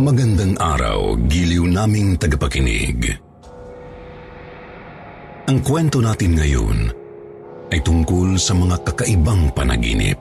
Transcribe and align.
Magandang 0.00 0.56
araw, 0.56 1.20
giliw 1.28 1.68
naming 1.68 2.16
tagapakinig. 2.16 3.12
Ang 5.44 5.58
kwento 5.60 6.00
natin 6.00 6.32
ngayon 6.32 6.78
ay 7.68 7.76
tungkol 7.84 8.40
sa 8.40 8.56
mga 8.56 8.88
kakaibang 8.88 9.52
panaginip. 9.52 10.16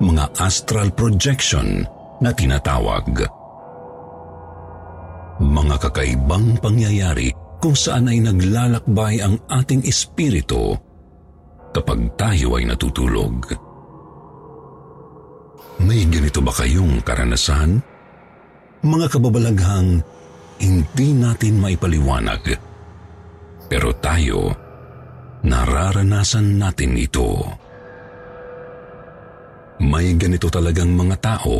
Mga 0.00 0.24
astral 0.40 0.88
projection 0.96 1.84
na 2.24 2.32
tinatawag. 2.32 3.28
Mga 5.44 5.76
kakaibang 5.76 6.56
pangyayari 6.64 7.28
kung 7.60 7.76
saan 7.76 8.08
ay 8.08 8.24
naglalakbay 8.24 9.20
ang 9.20 9.36
ating 9.52 9.84
espiritu 9.84 10.72
kapag 11.76 12.08
tayo 12.16 12.56
ay 12.56 12.64
natutulog. 12.64 13.52
May 15.84 16.08
ganito 16.08 16.40
ba 16.40 16.56
kayong 16.56 17.04
karanasan? 17.04 17.97
Mga 18.78 19.06
kababalaghang 19.10 20.02
hindi 20.62 21.08
natin 21.14 21.58
maipaliwanag. 21.58 22.42
Pero 23.66 23.90
tayo, 23.98 24.54
nararanasan 25.42 26.58
natin 26.58 26.94
ito. 26.94 27.42
May 29.82 30.14
ganito 30.14 30.50
talagang 30.50 30.94
mga 30.94 31.16
tao 31.18 31.58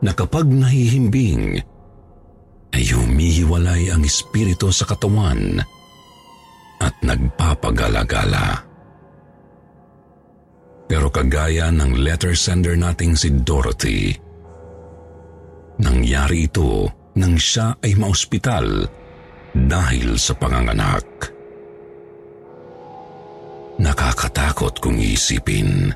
na 0.00 0.12
kapag 0.16 0.48
nahihimbing, 0.48 1.60
ay 2.70 2.84
humihiwalay 2.88 3.92
ang 3.92 4.04
espiritu 4.06 4.72
sa 4.72 4.88
katawan 4.88 5.60
at 6.80 6.94
nagpapagalagala. 7.04 8.64
Pero 10.88 11.12
kagaya 11.12 11.68
ng 11.70 12.00
letter 12.00 12.34
sender 12.34 12.74
nating 12.74 13.14
si 13.14 13.28
Dorothy, 13.30 14.29
nangyari 15.80 16.46
ito 16.46 16.86
nang 17.16 17.34
siya 17.40 17.74
ay 17.82 17.96
maospital 17.96 18.86
dahil 19.50 20.14
sa 20.14 20.36
panganganak. 20.36 21.04
Nakakatakot 23.80 24.76
kung 24.78 25.00
isipin. 25.00 25.88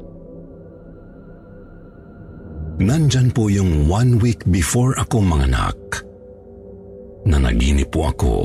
Nandyan 2.78 3.34
po 3.34 3.50
yung 3.50 3.90
one 3.90 4.20
week 4.22 4.44
before 4.48 4.94
ako 5.00 5.24
manganak 5.24 5.76
na 7.26 7.42
naginip 7.42 7.90
po 7.90 8.12
ako 8.12 8.36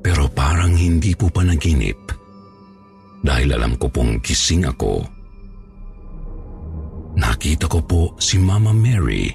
pero 0.00 0.28
parang 0.32 0.72
hindi 0.72 1.12
po 1.12 1.28
panaginip 1.28 1.98
dahil 3.20 3.52
alam 3.52 3.76
ko 3.76 3.92
pong 3.92 4.22
kising 4.24 4.64
ako. 4.64 5.19
Nakita 7.40 7.72
ko 7.72 7.80
po 7.80 8.02
si 8.20 8.36
Mama 8.36 8.68
Mary 8.68 9.32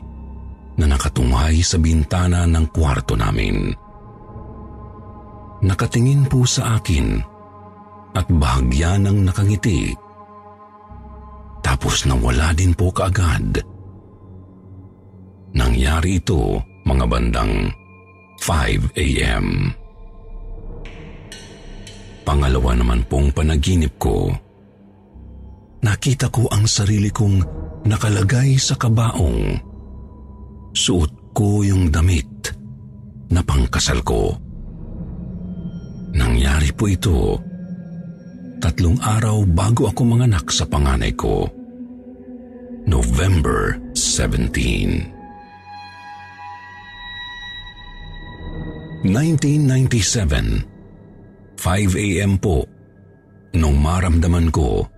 na 0.77 0.85
nakatunghay 0.85 1.65
sa 1.65 1.81
bintana 1.81 2.45
ng 2.45 2.69
kwarto 2.69 3.17
namin. 3.17 3.73
Nakatingin 5.65 6.29
po 6.29 6.45
sa 6.45 6.77
akin 6.77 7.17
at 8.13 8.29
bahagya 8.29 9.01
ng 9.01 9.25
nakangiti. 9.25 9.89
Tapos 11.65 12.05
nawala 12.05 12.53
din 12.53 12.77
po 12.77 12.93
kaagad. 12.93 13.65
Nangyari 15.57 16.21
ito 16.21 16.61
mga 16.85 17.09
bandang 17.09 17.73
5 18.37 19.01
a.m. 19.01 19.73
Pangalawa 22.21 22.77
naman 22.77 23.01
pong 23.09 23.33
panaginip 23.33 23.97
ko. 23.97 24.29
Nakita 25.81 26.29
ko 26.29 26.45
ang 26.53 26.69
sarili 26.69 27.09
kong 27.09 27.64
nakalagay 27.85 28.57
sa 28.57 28.75
kabaong. 28.75 29.61
Suot 30.75 31.31
ko 31.31 31.61
yung 31.61 31.93
damit 31.93 32.51
na 33.31 33.45
pangkasal 33.45 34.01
ko. 34.01 34.33
Nangyari 36.15 36.73
po 36.73 36.89
ito 36.89 37.39
tatlong 38.59 38.97
araw 38.97 39.45
bago 39.45 39.85
ako 39.85 40.01
manganak 40.03 40.49
sa 40.49 40.65
panganay 40.65 41.13
ko. 41.13 41.45
November 42.89 43.77
17. 43.93 45.13
1997, 49.05 50.65
5 51.61 51.93
a.m. 51.93 52.41
po, 52.41 52.65
nung 53.53 53.77
maramdaman 53.77 54.49
ko 54.49 54.89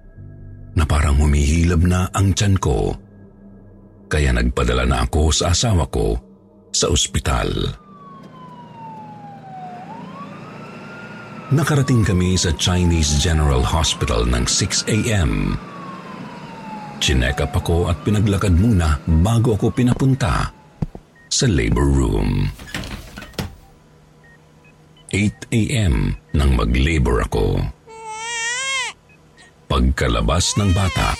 na 0.77 0.85
parang 0.85 1.17
humihilab 1.17 1.81
na 1.81 2.05
ang 2.13 2.37
tiyan 2.37 2.61
ko. 2.61 2.93
Kaya 4.07 4.29
nagpadala 4.31 4.85
na 4.85 5.03
ako 5.09 5.33
sa 5.33 5.51
asawa 5.51 5.89
ko 5.89 6.15
sa 6.69 6.93
ospital. 6.93 7.49
Nakarating 11.47 12.03
kami 12.05 12.37
sa 12.37 12.53
Chinese 12.53 13.17
General 13.23 13.63
Hospital 13.63 14.27
ng 14.29 14.45
6 14.45 14.85
a.m. 14.91 15.55
Chinek 17.01 17.39
up 17.41 17.55
ako 17.55 17.87
at 17.87 17.97
pinaglakad 18.03 18.51
muna 18.53 18.99
bago 19.23 19.55
ako 19.55 19.71
pinapunta 19.71 20.51
sa 21.31 21.45
labor 21.47 21.87
room. 21.87 22.51
8 25.15 25.55
a.m. 25.55 26.19
nang 26.35 26.51
mag-labor 26.59 27.23
ako. 27.23 27.76
Pagkalabas 29.97 30.61
ng 30.61 30.77
bata, 30.77 31.17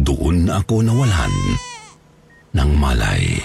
doon 0.00 0.48
ako 0.48 0.80
nawalan 0.80 1.34
ng 2.56 2.70
malay. 2.80 3.36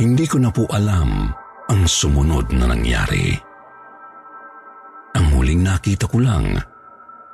Hindi 0.00 0.24
ko 0.24 0.40
na 0.40 0.48
po 0.48 0.64
alam 0.72 1.28
ang 1.68 1.82
sumunod 1.84 2.56
na 2.56 2.72
nangyari. 2.72 3.36
Ang 5.12 5.36
huling 5.36 5.60
nakita 5.60 6.08
ko 6.08 6.24
lang 6.24 6.56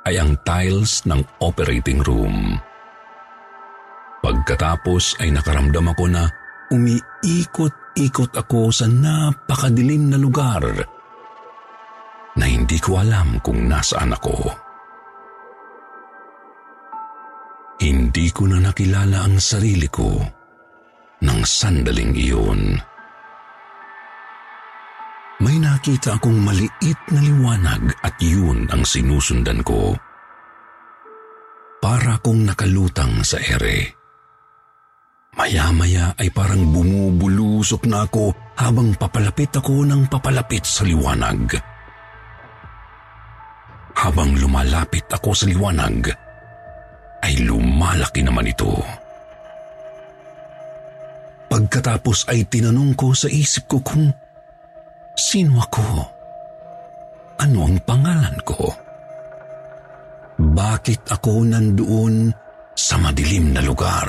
ay 0.03 0.19
ang 0.19 0.35
tiles 0.43 1.07
ng 1.07 1.23
operating 1.39 2.03
room. 2.03 2.59
Pagkatapos 4.19 5.15
ay 5.23 5.31
nakaramdam 5.31 5.87
ako 5.95 6.11
na 6.11 6.27
umiikot-ikot 6.75 8.35
ako 8.35 8.67
sa 8.75 8.91
napakadilim 8.91 10.11
na 10.11 10.19
lugar 10.19 10.99
na 12.37 12.45
hindi 12.47 12.79
ko 12.79 13.01
alam 13.01 13.39
kung 13.43 13.67
nasaan 13.67 14.15
ako. 14.15 14.35
Hindi 17.81 18.29
ko 18.29 18.45
na 18.45 18.61
nakilala 18.61 19.25
ang 19.25 19.41
sarili 19.41 19.89
ko 19.89 20.21
ng 21.21 21.39
sandaling 21.41 22.13
iyon. 22.13 22.77
May 25.41 25.57
nakita 25.57 26.21
akong 26.21 26.37
maliit 26.37 27.01
na 27.09 27.17
liwanag 27.17 27.97
at 28.05 28.13
yun 28.21 28.69
ang 28.69 28.85
sinusundan 28.85 29.65
ko. 29.65 29.97
Para 31.81 32.21
kong 32.21 32.45
nakalutang 32.45 33.25
sa 33.25 33.41
ere. 33.41 33.97
Maya-maya 35.33 36.13
ay 36.21 36.29
parang 36.29 36.61
bumubulusok 36.69 37.89
na 37.89 38.05
ako 38.05 38.53
habang 38.53 38.93
papalapit 38.93 39.49
ako 39.57 39.81
ng 39.89 40.05
papalapit 40.05 40.61
sa 40.61 40.85
liwanag. 40.85 41.70
Habang 43.95 44.33
lumalapit 44.39 45.05
ako 45.11 45.35
sa 45.35 45.45
liwanag, 45.45 46.09
ay 47.21 47.33
lumalaki 47.45 48.25
naman 48.25 48.49
ito. 48.49 48.81
Pagkatapos 51.51 52.31
ay 52.31 52.47
tinanong 52.47 52.95
ko 52.95 53.11
sa 53.11 53.27
isip 53.27 53.67
ko 53.67 53.83
kung 53.83 54.07
sino 55.13 55.61
ako? 55.61 55.83
Ano 57.43 57.67
ang 57.67 57.77
pangalan 57.83 58.37
ko? 58.47 58.71
Bakit 60.41 61.11
ako 61.11 61.45
nandoon 61.45 62.31
sa 62.73 62.97
madilim 62.97 63.53
na 63.53 63.61
lugar? 63.61 64.07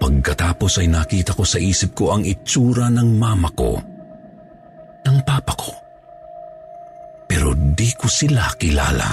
Pagkatapos 0.00 0.80
ay 0.80 0.88
nakita 0.88 1.36
ko 1.36 1.44
sa 1.44 1.60
isip 1.60 1.92
ko 1.92 2.16
ang 2.16 2.24
itsura 2.24 2.88
ng 2.88 3.10
mama 3.18 3.50
ko, 3.52 3.76
ng 5.04 5.18
papa 5.26 5.52
ko. 5.52 5.83
Pero 7.34 7.50
di 7.50 7.90
ko 7.98 8.06
sila 8.06 8.46
kilala. 8.54 9.10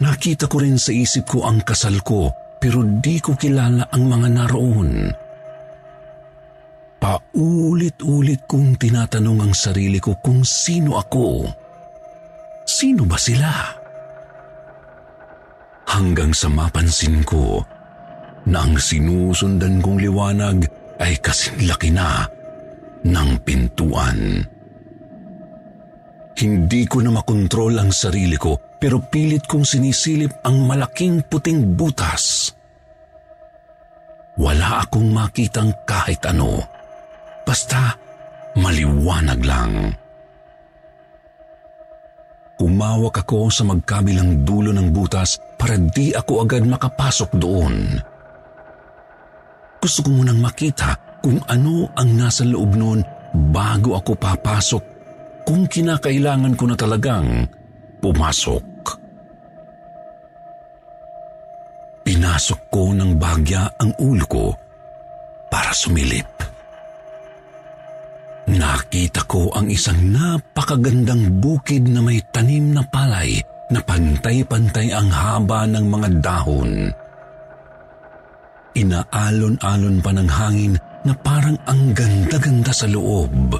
Nakita 0.00 0.48
ko 0.48 0.56
rin 0.64 0.80
sa 0.80 0.96
isip 0.96 1.28
ko 1.28 1.44
ang 1.44 1.60
kasal 1.60 2.00
ko 2.00 2.32
pero 2.56 2.80
di 2.80 3.20
ko 3.20 3.36
kilala 3.36 3.92
ang 3.92 4.08
mga 4.08 4.28
naroon. 4.32 5.12
Paulit-ulit 6.96 8.48
kong 8.48 8.80
tinatanong 8.80 9.44
ang 9.44 9.52
sarili 9.52 10.00
ko 10.00 10.16
kung 10.24 10.40
sino 10.40 10.96
ako. 10.96 11.52
Sino 12.64 13.04
ba 13.04 13.20
sila? 13.20 13.52
Hanggang 15.84 16.32
sa 16.32 16.48
mapansin 16.48 17.20
ko 17.28 17.60
na 18.48 18.64
ang 18.64 18.80
sinusundan 18.80 19.84
kong 19.84 20.00
liwanag 20.00 20.64
ay 20.96 21.20
kasing 21.20 21.68
laki 21.68 21.92
na 21.92 22.24
ng 23.04 23.30
pintuan. 23.44 24.48
Hindi 26.34 26.82
ko 26.90 26.98
na 26.98 27.14
makontrol 27.14 27.78
ang 27.78 27.94
sarili 27.94 28.34
ko 28.34 28.58
pero 28.82 28.98
pilit 28.98 29.46
kong 29.46 29.62
sinisilip 29.62 30.42
ang 30.42 30.66
malaking 30.66 31.22
puting 31.30 31.78
butas. 31.78 32.50
Wala 34.34 34.82
akong 34.82 35.14
makitang 35.14 35.70
kahit 35.86 36.26
ano. 36.26 36.58
Basta 37.46 37.94
maliwanag 38.58 39.40
lang. 39.46 39.72
Umawak 42.58 43.22
ako 43.22 43.50
sa 43.50 43.62
magkabilang 43.66 44.42
dulo 44.42 44.74
ng 44.74 44.90
butas 44.90 45.38
para 45.58 45.78
di 45.78 46.14
ako 46.14 46.42
agad 46.42 46.66
makapasok 46.66 47.30
doon. 47.38 47.74
Gusto 49.78 49.98
ko 50.02 50.10
munang 50.10 50.42
makita 50.42 51.20
kung 51.22 51.38
ano 51.46 51.92
ang 51.94 52.10
nasa 52.14 52.42
loob 52.42 52.74
noon 52.74 53.00
bago 53.52 53.98
ako 53.98 54.16
papasok 54.16 54.93
kung 55.44 55.68
kinakailangan 55.68 56.56
ko 56.56 56.64
na 56.68 56.76
talagang 56.76 57.28
pumasok. 58.00 58.64
Pinasok 62.04 62.60
ko 62.68 62.92
ng 62.92 63.16
bagya 63.16 63.64
ang 63.80 63.92
ulo 63.96 64.24
ko 64.28 64.46
para 65.48 65.72
sumilip. 65.72 66.28
Nakita 68.44 69.24
ko 69.24 69.48
ang 69.56 69.72
isang 69.72 70.12
napakagandang 70.12 71.40
bukid 71.40 71.88
na 71.88 72.04
may 72.04 72.20
tanim 72.28 72.76
na 72.76 72.84
palay 72.84 73.40
na 73.72 73.80
pantay-pantay 73.80 74.92
ang 74.92 75.08
haba 75.08 75.64
ng 75.64 75.86
mga 75.88 76.08
dahon 76.20 76.92
inaalon-alon 78.74 80.02
pa 80.02 80.10
ng 80.12 80.28
hangin 80.28 80.74
na 81.06 81.14
parang 81.14 81.56
ang 81.70 81.94
ganda-ganda 81.94 82.74
sa 82.74 82.90
loob. 82.90 83.54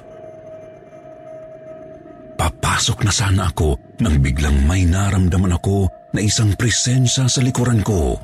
Papasok 2.35 3.07
na 3.07 3.12
sana 3.14 3.49
ako 3.55 3.99
nang 4.03 4.19
biglang 4.19 4.67
may 4.67 4.83
naramdaman 4.83 5.55
ako 5.55 5.87
na 6.14 6.21
isang 6.23 6.55
presensya 6.59 7.31
sa 7.31 7.41
likuran 7.43 7.83
ko. 7.87 8.19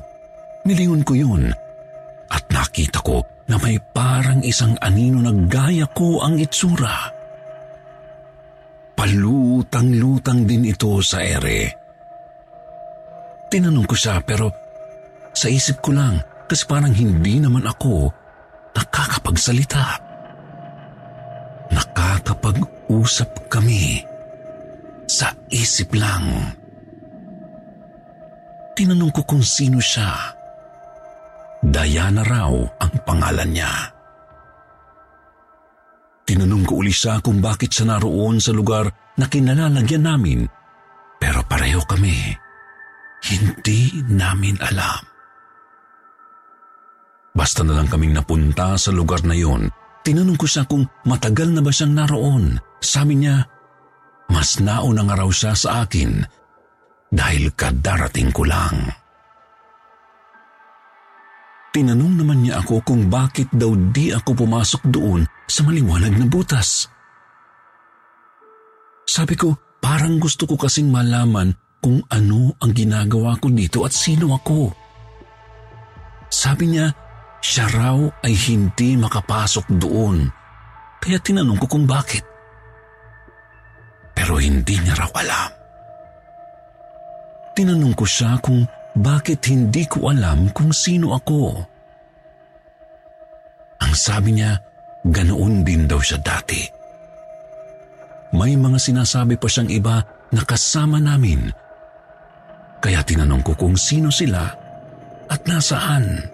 Nilingon 0.67 1.07
ko 1.07 1.13
yun 1.15 1.43
at 2.31 2.43
nakita 2.51 2.99
ko 3.03 3.23
na 3.47 3.59
may 3.59 3.79
parang 3.79 4.43
isang 4.43 4.75
anino 4.79 5.19
na 5.19 5.31
gaya 5.47 5.87
ko 5.91 6.23
ang 6.23 6.39
itsura. 6.39 7.11
Palutang-lutang 8.95 10.45
din 10.45 10.69
ito 10.69 11.01
sa 11.01 11.23
ere. 11.23 11.73
Tinanong 13.51 13.87
ko 13.87 13.95
siya 13.97 14.23
pero 14.23 14.51
sa 15.31 15.51
isip 15.51 15.83
ko 15.83 15.95
lang 15.95 16.19
kasi 16.47 16.67
parang 16.67 16.91
hindi 16.91 17.39
naman 17.39 17.63
ako 17.63 18.11
nakakapagsalita. 18.75 20.10
Nakakapag-usap 21.71 23.47
kami 23.47 24.03
sa 25.07 25.31
isip 25.51 25.95
lang. 25.95 26.55
Tinanong 28.75 29.11
ko 29.11 29.21
kung 29.27 29.43
sino 29.43 29.79
siya. 29.79 30.11
Diana 31.61 32.23
raw 32.23 32.51
ang 32.79 32.93
pangalan 33.03 33.49
niya. 33.51 33.73
Tinanong 36.25 36.63
ko 36.63 36.79
uli 36.79 36.95
siya 36.95 37.19
kung 37.19 37.43
bakit 37.43 37.75
siya 37.75 37.91
naroon 37.91 38.39
sa 38.39 38.55
lugar 38.55 38.87
na 39.19 39.27
kinalalagyan 39.27 40.07
namin 40.07 40.47
pero 41.21 41.45
pareho 41.45 41.83
kami. 41.85 42.33
Hindi 43.21 44.01
namin 44.09 44.57
alam. 44.57 45.05
Basta 47.31 47.61
na 47.61 47.77
lang 47.77 47.85
kaming 47.85 48.17
napunta 48.17 48.73
sa 48.75 48.89
lugar 48.89 49.21
na 49.21 49.37
yon, 49.37 49.69
tinanong 50.01 50.37
ko 50.37 50.45
siya 50.49 50.65
kung 50.65 50.85
matagal 51.05 51.49
na 51.53 51.61
ba 51.61 51.71
siyang 51.73 51.93
naroon. 51.93 52.45
Sabi 52.81 53.21
niya, 53.21 53.45
mas 54.31 54.57
nauna 54.57 55.05
nga 55.05 55.15
raw 55.21 55.29
siya 55.29 55.53
sa 55.53 55.85
akin 55.85 56.23
dahil 57.11 57.51
kadarating 57.53 58.31
ko 58.31 58.47
lang. 58.47 58.89
Tinanong 61.71 62.19
naman 62.19 62.43
niya 62.43 62.59
ako 62.59 62.83
kung 62.83 63.07
bakit 63.07 63.47
daw 63.55 63.71
di 63.95 64.11
ako 64.11 64.43
pumasok 64.43 64.83
doon 64.91 65.23
sa 65.47 65.63
maliwanag 65.63 66.19
na 66.19 66.27
butas. 66.27 66.91
Sabi 69.07 69.39
ko, 69.39 69.55
parang 69.79 70.19
gusto 70.19 70.43
ko 70.47 70.59
kasing 70.59 70.91
malaman 70.91 71.55
kung 71.79 72.03
ano 72.11 72.55
ang 72.59 72.71
ginagawa 72.75 73.39
ko 73.39 73.47
dito 73.51 73.87
at 73.87 73.95
sino 73.95 74.35
ako. 74.35 74.71
Sabi 76.31 76.75
niya, 76.75 76.91
siya 77.41 77.65
raw 77.73 77.97
ay 78.21 78.33
hindi 78.37 78.93
makapasok 78.95 79.65
doon. 79.81 80.29
Kaya 81.01 81.17
tinanong 81.17 81.57
ko 81.57 81.65
kung 81.65 81.89
bakit. 81.89 82.21
Pero 84.13 84.37
hindi 84.37 84.77
niya 84.77 84.93
raw 84.93 85.09
alam. 85.17 85.51
Tinanong 87.57 87.97
ko 87.97 88.05
siya 88.05 88.37
kung 88.37 88.63
bakit 88.93 89.41
hindi 89.49 89.89
ko 89.89 90.13
alam 90.13 90.53
kung 90.53 90.69
sino 90.69 91.17
ako. 91.17 91.65
Ang 93.81 93.93
sabi 93.97 94.37
niya, 94.37 94.61
ganoon 95.01 95.65
din 95.65 95.89
daw 95.89 95.97
siya 95.97 96.21
dati. 96.21 96.61
May 98.37 98.55
mga 98.55 98.77
sinasabi 98.77 99.35
pa 99.35 99.49
siyang 99.49 99.73
iba 99.73 99.97
na 100.31 100.41
kasama 100.45 101.01
namin. 101.01 101.49
Kaya 102.79 103.01
tinanong 103.01 103.43
ko 103.43 103.53
kung 103.57 103.75
sino 103.75 104.13
sila 104.13 104.45
at 105.27 105.41
nasaan. 105.49 106.29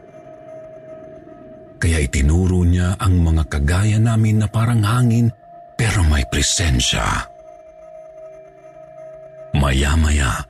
Kaya 1.78 2.02
itinuro 2.02 2.66
niya 2.66 2.98
ang 2.98 3.22
mga 3.22 3.44
kagaya 3.46 4.02
namin 4.02 4.42
na 4.42 4.48
parang 4.50 4.82
hangin 4.82 5.30
pero 5.78 6.02
may 6.10 6.26
presensya. 6.26 7.06
Maya-maya, 9.54 10.42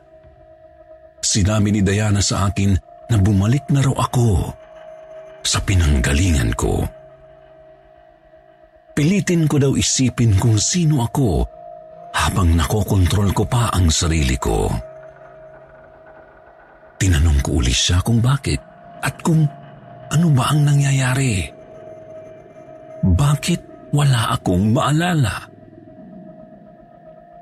sinabi 1.20 1.76
ni 1.76 1.82
Diana 1.84 2.24
sa 2.24 2.48
akin 2.48 2.76
na 3.12 3.18
bumalik 3.20 3.68
na 3.72 3.84
raw 3.84 4.08
ako 4.08 4.52
sa 5.44 5.60
pinanggalingan 5.64 6.52
ko. 6.56 6.84
Pilitin 8.96 9.46
ko 9.46 9.62
daw 9.62 9.72
isipin 9.78 10.36
kung 10.40 10.58
sino 10.58 11.06
ako 11.06 11.46
habang 12.18 12.56
nakokontrol 12.56 13.30
ko 13.36 13.46
pa 13.46 13.70
ang 13.70 13.92
sarili 13.94 14.36
ko. 14.40 14.68
Tinanong 16.98 17.40
ko 17.46 17.62
uli 17.62 17.72
siya 17.72 18.02
kung 18.02 18.18
bakit 18.18 18.58
at 19.06 19.22
kung 19.22 19.46
ano 20.12 20.28
ba 20.32 20.52
ang 20.52 20.62
nangyayari? 20.64 21.48
Bakit 23.04 23.92
wala 23.94 24.36
akong 24.36 24.74
maalala? 24.74 25.48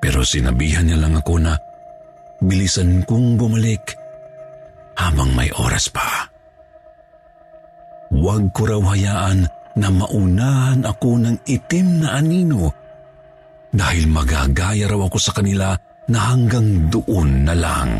Pero 0.04 0.22
sinabihan 0.22 0.86
niya 0.86 1.02
lang 1.02 1.18
ako 1.18 1.42
na 1.42 1.58
bilisan 2.46 3.02
kong 3.10 3.42
bumalik 3.42 3.98
habang 4.94 5.34
may 5.34 5.50
oras 5.58 5.90
pa. 5.90 6.30
Huwag 8.14 8.54
ko 8.54 8.70
raw 8.70 8.82
hayaan 8.94 9.50
na 9.76 9.88
maunahan 9.92 10.86
ako 10.86 11.20
ng 11.20 11.36
itim 11.50 12.06
na 12.06 12.22
anino 12.22 12.72
dahil 13.76 14.08
magagaya 14.08 14.88
raw 14.88 15.02
ako 15.10 15.18
sa 15.20 15.36
kanila 15.36 15.76
na 16.08 16.20
hanggang 16.32 16.88
doon 16.88 17.44
na 17.44 17.56
lang. 17.58 17.92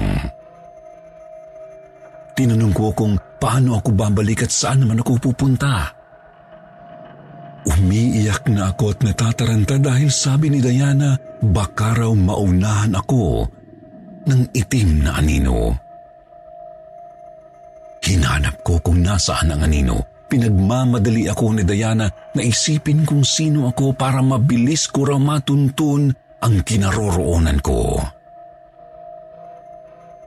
Tinanong 2.38 2.74
ko 2.76 2.94
kung 2.96 3.18
paano 3.38 3.80
ako 3.80 3.90
babalik 3.94 4.46
at 4.46 4.52
saan 4.52 4.84
naman 4.84 5.02
ako 5.02 5.32
pupunta. 5.32 5.92
Umiiyak 7.66 8.46
na 8.54 8.70
ako 8.70 8.94
at 8.94 9.00
natataranta 9.02 9.82
dahil 9.82 10.14
sabi 10.14 10.54
ni 10.54 10.62
Diana 10.62 11.18
baka 11.42 11.98
raw 11.98 12.14
maunahan 12.14 12.94
ako 12.94 13.50
ng 14.30 14.42
itim 14.54 14.90
na 15.02 15.18
anino. 15.18 15.74
Hinanap 18.06 18.62
ko 18.62 18.78
kung 18.86 19.02
nasaan 19.02 19.50
ang 19.50 19.66
anino. 19.66 19.98
Pinagmamadali 20.30 21.26
ako 21.26 21.58
ni 21.58 21.64
Diana 21.66 22.06
na 22.10 22.42
isipin 22.42 23.02
kung 23.02 23.26
sino 23.26 23.66
ako 23.70 23.98
para 23.98 24.22
mabilis 24.22 24.90
ko 24.90 25.10
raw 25.10 25.18
matuntun 25.18 26.14
ang 26.46 26.56
kinaroroonan 26.62 27.62
ko. 27.66 27.98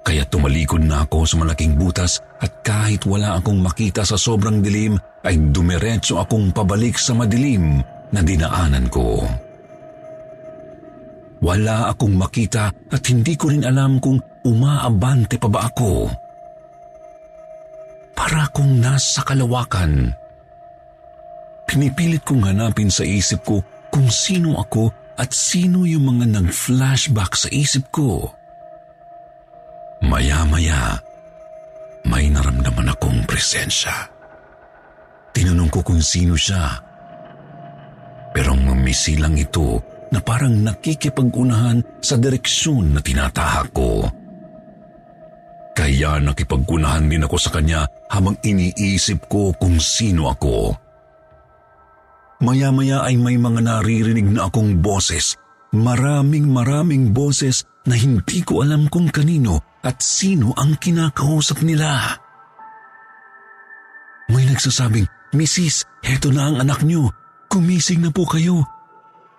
Kaya 0.09 0.25
tumalikod 0.25 0.89
na 0.89 1.05
ako 1.05 1.29
sa 1.29 1.37
malaking 1.37 1.77
butas 1.77 2.25
at 2.41 2.65
kahit 2.65 3.05
wala 3.05 3.37
akong 3.37 3.61
makita 3.61 4.09
sa 4.09 4.17
sobrang 4.17 4.65
dilim 4.65 4.97
ay 5.21 5.37
dumiretso 5.53 6.17
akong 6.17 6.49
pabalik 6.49 6.97
sa 6.97 7.13
madilim 7.13 7.85
na 8.09 8.25
dinaanan 8.25 8.89
ko. 8.89 9.29
Wala 11.45 11.93
akong 11.93 12.17
makita 12.17 12.73
at 12.73 13.03
hindi 13.13 13.37
ko 13.37 13.53
rin 13.53 13.69
alam 13.69 14.01
kung 14.01 14.17
umaabante 14.49 15.37
pa 15.37 15.49
ba 15.53 15.69
ako. 15.69 16.09
Para 18.17 18.49
akong 18.49 18.81
nasa 18.81 19.21
kalawakan. 19.29 20.09
Pinipilit 21.69 22.25
kong 22.25 22.49
hanapin 22.49 22.89
sa 22.89 23.05
isip 23.05 23.45
ko 23.45 23.61
kung 23.93 24.09
sino 24.09 24.57
ako 24.57 24.89
at 25.21 25.37
sino 25.37 25.85
yung 25.85 26.17
mga 26.17 26.41
nag-flashback 26.41 27.37
sa 27.37 27.53
isip 27.53 27.93
ko. 27.93 28.38
Maya-maya, 29.99 30.95
may 32.07 32.31
naramdaman 32.31 32.95
akong 32.95 33.27
presensya. 33.27 34.07
Tinanong 35.35 35.71
ko 35.71 35.81
kung 35.83 35.99
sino 35.99 36.39
siya. 36.39 36.79
Pero 38.31 38.55
mamisi 38.55 39.19
lang 39.19 39.35
ito 39.35 39.83
na 40.15 40.23
parang 40.23 40.55
nakikipag-unahan 40.63 41.83
sa 41.99 42.15
direksyon 42.17 42.95
na 42.95 43.01
tinatahak 43.03 43.69
ko. 43.75 44.07
Kaya 45.75 46.19
nakipag-unahan 46.23 47.07
din 47.07 47.27
ako 47.27 47.37
sa 47.39 47.55
kanya 47.55 47.87
habang 48.11 48.39
iniisip 48.43 49.31
ko 49.31 49.55
kung 49.59 49.79
sino 49.79 50.31
ako. 50.31 50.75
Maya-maya 52.39 53.03
ay 53.03 53.19
may 53.19 53.35
mga 53.35 53.67
naririnig 53.67 54.31
na 54.31 54.47
akong 54.47 54.79
boses. 54.79 55.35
Maraming 55.75 56.49
maraming 56.49 57.11
boses 57.11 57.67
na 57.85 57.99
hindi 57.99 58.41
ko 58.47 58.65
alam 58.65 58.89
kung 58.89 59.11
kanino 59.11 59.68
at 59.83 60.03
sino 60.03 60.55
ang 60.59 60.79
kinakausap 60.79 61.63
nila. 61.63 62.19
May 64.29 64.45
nagsasabing, 64.45 65.09
Mrs., 65.33 65.89
heto 66.05 66.29
na 66.33 66.53
ang 66.53 66.57
anak 66.61 66.85
niyo. 66.85 67.09
Kumising 67.49 68.05
na 68.05 68.13
po 68.13 68.29
kayo. 68.29 68.65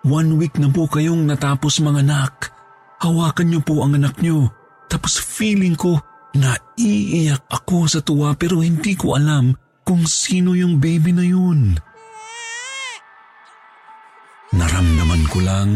One 0.02 0.40
week 0.40 0.58
na 0.58 0.72
po 0.72 0.90
kayong 0.90 1.28
natapos 1.28 1.78
mga 1.78 2.02
anak. 2.02 2.50
Hawakan 2.98 3.52
niyo 3.52 3.60
po 3.62 3.86
ang 3.86 3.94
anak 3.94 4.18
niyo. 4.18 4.50
Tapos 4.90 5.20
feeling 5.22 5.78
ko 5.78 6.02
na 6.34 6.58
iiyak 6.74 7.46
ako 7.46 7.86
sa 7.86 8.00
tuwa 8.02 8.34
pero 8.34 8.62
hindi 8.62 8.98
ko 8.98 9.14
alam 9.14 9.54
kung 9.86 10.06
sino 10.06 10.58
yung 10.58 10.82
baby 10.82 11.14
na 11.14 11.22
yun. 11.26 11.78
Naramdaman 14.50 15.22
ko 15.30 15.38
lang 15.42 15.70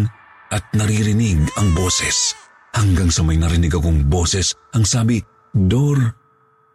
at 0.51 0.67
naririnig 0.75 1.47
ang 1.55 1.71
boses. 1.79 2.35
Hanggang 2.75 3.09
sa 3.09 3.23
may 3.23 3.39
narinig 3.39 3.71
akong 3.71 4.11
boses, 4.11 4.59
ang 4.75 4.83
sabi, 4.83 5.23
Dor, 5.55 5.99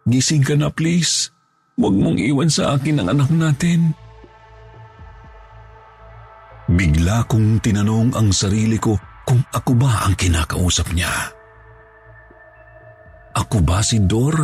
gising 0.08 0.40
ka 0.40 0.56
na 0.56 0.72
please. 0.72 1.28
Huwag 1.76 1.92
mong 1.92 2.16
iwan 2.16 2.48
sa 2.48 2.76
akin 2.76 3.04
ang 3.04 3.08
anak 3.12 3.28
natin. 3.28 3.92
Bigla 6.70 7.28
kong 7.28 7.60
tinanong 7.60 8.16
ang 8.16 8.32
sarili 8.32 8.80
ko 8.80 8.96
kung 9.28 9.44
ako 9.52 9.76
ba 9.76 10.08
ang 10.08 10.16
kinakausap 10.16 10.88
niya. 10.96 11.12
Ako 13.36 13.60
ba 13.60 13.84
si 13.84 14.00
Dor? 14.00 14.34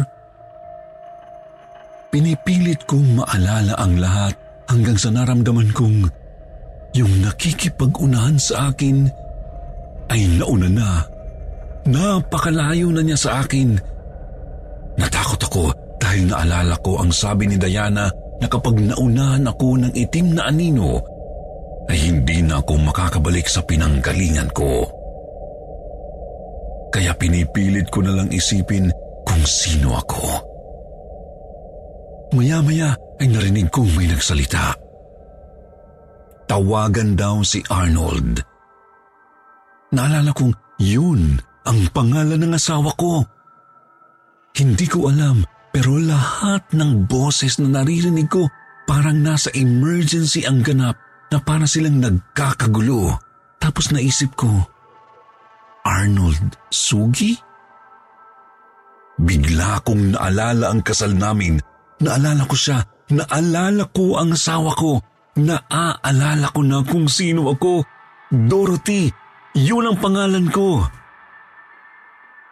Pinipilit 2.12 2.84
kong 2.84 3.20
maalala 3.20 3.74
ang 3.80 3.96
lahat 3.96 4.34
hanggang 4.68 4.96
sa 5.00 5.08
naramdaman 5.12 5.72
kong 5.72 6.08
yung 6.96 7.12
nakikipag-unahan 7.20 8.40
sa 8.40 8.72
akin 8.72 9.04
ay 10.08 10.20
nauna 10.38 10.68
na 10.70 11.15
Napakalayo 11.86 12.90
na 12.90 13.02
niya 13.02 13.18
sa 13.18 13.30
akin. 13.46 13.78
Natakot 14.98 15.40
ako 15.46 15.64
dahil 16.02 16.30
naalala 16.30 16.74
ko 16.82 16.98
ang 16.98 17.14
sabi 17.14 17.46
ni 17.46 17.56
Diana 17.56 18.10
na 18.42 18.46
kapag 18.50 18.76
naunahan 18.82 19.46
ako 19.46 19.80
ng 19.80 19.92
itim 19.94 20.36
na 20.36 20.50
anino, 20.50 20.98
ay 21.86 22.10
hindi 22.10 22.42
na 22.42 22.58
ako 22.58 22.90
makakabalik 22.90 23.46
sa 23.46 23.62
pinanggalingan 23.62 24.50
ko. 24.50 24.84
Kaya 26.90 27.14
pinipilit 27.14 27.86
ko 27.92 28.02
na 28.02 28.12
lang 28.18 28.28
isipin 28.34 28.90
kung 29.22 29.44
sino 29.46 29.94
ako. 29.94 30.26
Maya-maya 32.34 32.98
ay 33.22 33.30
narinig 33.30 33.70
kong 33.70 33.94
may 33.94 34.10
nagsalita. 34.10 34.74
Tawagan 36.50 37.14
daw 37.14 37.42
si 37.46 37.62
Arnold. 37.70 38.42
Naalala 39.94 40.34
kong 40.34 40.54
yun 40.82 41.38
ang 41.66 41.90
pangalan 41.90 42.40
ng 42.40 42.54
asawa 42.54 42.94
ko. 42.94 43.26
Hindi 44.56 44.86
ko 44.88 45.10
alam 45.12 45.44
pero 45.74 46.00
lahat 46.00 46.72
ng 46.72 47.04
boses 47.04 47.60
na 47.60 47.82
naririnig 47.82 48.32
ko 48.32 48.48
parang 48.88 49.20
nasa 49.20 49.52
emergency 49.52 50.46
ang 50.48 50.64
ganap 50.64 50.96
na 51.28 51.42
para 51.42 51.68
silang 51.68 52.00
nagkakagulo. 52.00 53.18
Tapos 53.60 53.90
naisip 53.90 54.38
ko, 54.38 54.48
Arnold 55.84 56.56
Sugi? 56.70 57.36
Bigla 59.16 59.80
kong 59.84 60.16
naalala 60.16 60.72
ang 60.72 60.80
kasal 60.80 61.12
namin. 61.12 61.60
Naalala 62.00 62.44
ko 62.44 62.56
siya. 62.56 62.84
Naalala 63.12 63.88
ko 63.92 64.20
ang 64.20 64.36
asawa 64.36 64.76
ko. 64.76 65.00
Naaalala 65.36 66.52
ko 66.52 66.60
na 66.64 66.84
kung 66.84 67.08
sino 67.08 67.48
ako. 67.48 67.84
Dorothy. 68.28 69.08
Yun 69.56 69.88
ang 69.88 69.98
pangalan 70.00 70.52
ko. 70.52 70.84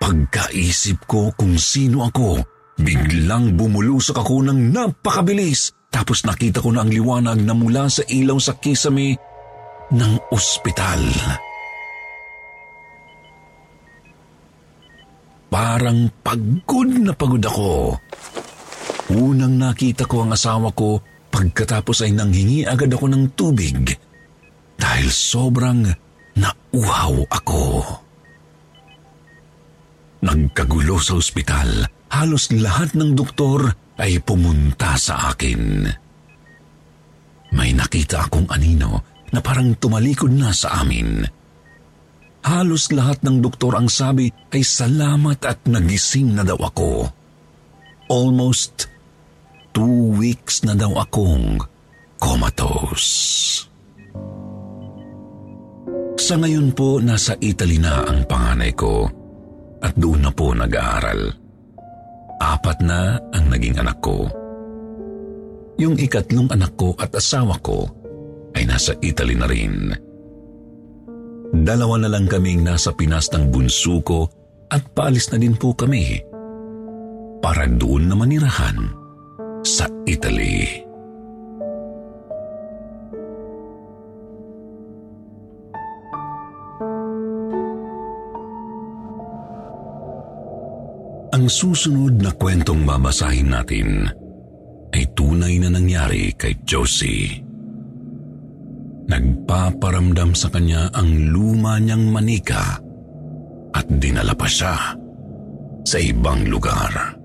Pagkaisip 0.04 1.08
ko 1.08 1.32
kung 1.32 1.56
sino 1.56 2.04
ako, 2.04 2.44
Biglang 2.75 3.54
bumulusok 3.54 4.18
ako 4.18 4.50
ng 4.50 4.75
napakabilis 4.75 5.70
tapos 5.94 6.26
nakita 6.26 6.58
ko 6.58 6.75
na 6.75 6.82
ang 6.82 6.90
liwanag 6.90 7.38
na 7.46 7.54
mula 7.54 7.87
sa 7.87 8.02
ilaw 8.02 8.34
sa 8.42 8.58
kisame 8.58 9.14
ng 9.94 10.12
ospital. 10.34 10.99
Parang 15.46 16.11
pagod 16.18 16.90
na 16.99 17.14
pagod 17.14 17.44
ako. 17.46 17.94
Unang 19.14 19.54
nakita 19.54 20.02
ko 20.11 20.26
ang 20.26 20.34
asawa 20.34 20.75
ko 20.75 20.99
pagkatapos 21.30 22.02
ay 22.02 22.11
nanghingi 22.11 22.66
agad 22.66 22.90
ako 22.90 23.06
ng 23.06 23.38
tubig 23.38 23.94
dahil 24.75 25.06
sobrang 25.14 25.87
nauhaw 26.34 27.23
ako. 27.30 28.02
Nagkagulo 30.25 30.97
sa 30.97 31.21
ospital. 31.21 31.85
Halos 32.09 32.49
lahat 32.49 32.97
ng 32.97 33.12
doktor 33.12 33.76
ay 34.00 34.25
pumunta 34.25 34.97
sa 34.97 35.28
akin. 35.28 35.85
May 37.52 37.76
nakita 37.76 38.25
akong 38.25 38.49
anino 38.49 39.04
na 39.28 39.45
parang 39.45 39.76
tumalikod 39.76 40.33
na 40.33 40.49
sa 40.57 40.81
amin. 40.81 41.28
Halos 42.40 42.88
lahat 42.88 43.21
ng 43.21 43.45
doktor 43.45 43.76
ang 43.76 43.93
sabi 43.93 44.33
ay 44.49 44.64
salamat 44.64 45.45
at 45.45 45.61
nagising 45.69 46.33
na 46.33 46.40
daw 46.40 46.57
ako. 46.57 47.04
Almost 48.09 48.88
two 49.76 50.16
weeks 50.16 50.64
na 50.64 50.73
daw 50.73 51.04
akong 51.04 51.61
comatose. 52.16 53.12
Sa 56.16 56.40
ngayon 56.40 56.73
po, 56.73 57.04
nasa 57.04 57.37
Italy 57.45 57.76
na 57.76 58.09
ang 58.09 58.25
panganay 58.25 58.73
ko 58.73 59.24
at 59.85 59.93
doon 60.00 60.25
na 60.25 60.33
po 60.33 60.57
nag-aaral. 60.57 61.29
Apat 62.41 62.81
na 62.81 63.21
ang 63.37 63.53
naging 63.53 63.76
anak 63.76 64.00
ko. 64.00 64.26
Yung 65.76 66.00
ikatlong 66.00 66.49
anak 66.49 66.73
ko 66.81 66.97
at 66.97 67.12
asawa 67.12 67.61
ko 67.61 67.85
ay 68.57 68.64
nasa 68.64 68.97
Italy 69.05 69.37
na 69.37 69.47
rin. 69.47 69.93
Dalawa 71.55 72.00
na 72.00 72.09
lang 72.11 72.26
kaming 72.26 72.64
nasa 72.64 72.91
Pinas 72.97 73.31
ng 73.31 73.53
bunso 73.53 74.00
ko 74.03 74.26
at 74.73 74.83
paalis 74.97 75.31
na 75.31 75.38
din 75.38 75.55
po 75.55 75.76
kami 75.76 76.19
para 77.45 77.69
doon 77.69 78.09
na 78.09 78.17
manirahan 78.17 78.91
sa 79.62 79.87
Italy. 80.09 80.84
Ang 91.35 91.50
susunod 91.50 92.23
na 92.23 92.31
kwentong 92.31 92.87
babasahin 92.87 93.50
natin 93.50 94.07
ay 94.95 95.03
tunay 95.19 95.59
na 95.59 95.67
nangyari 95.67 96.31
kay 96.38 96.55
Josie. 96.62 97.43
Nagpaparamdam 99.11 100.31
sa 100.38 100.47
kanya 100.55 100.95
ang 100.95 101.35
luma 101.35 101.83
niyang 101.83 102.07
manika 102.14 102.79
at 103.75 103.87
dinala 103.99 104.31
pa 104.38 104.47
siya 104.47 104.95
sa 105.83 105.99
ibang 105.99 106.47
lugar. 106.47 107.19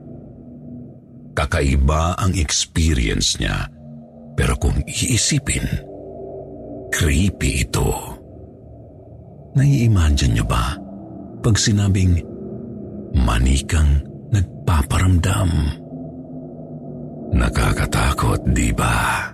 Kakaiba 1.37 2.17
ang 2.17 2.33
experience 2.33 3.37
niya 3.37 3.69
pero 4.33 4.57
kung 4.57 4.81
iisipin, 4.89 5.69
creepy 6.89 7.61
ito. 7.61 7.93
Nai-imagine 9.53 10.33
niyo 10.41 10.49
ba 10.49 10.73
pag 11.45 11.61
sinabing 11.61 12.25
manikang 13.13 14.03
nagpaparamdam. 14.29 15.51
Nakakatakot, 17.29 18.41
di 18.53 18.73
ba? 18.73 19.29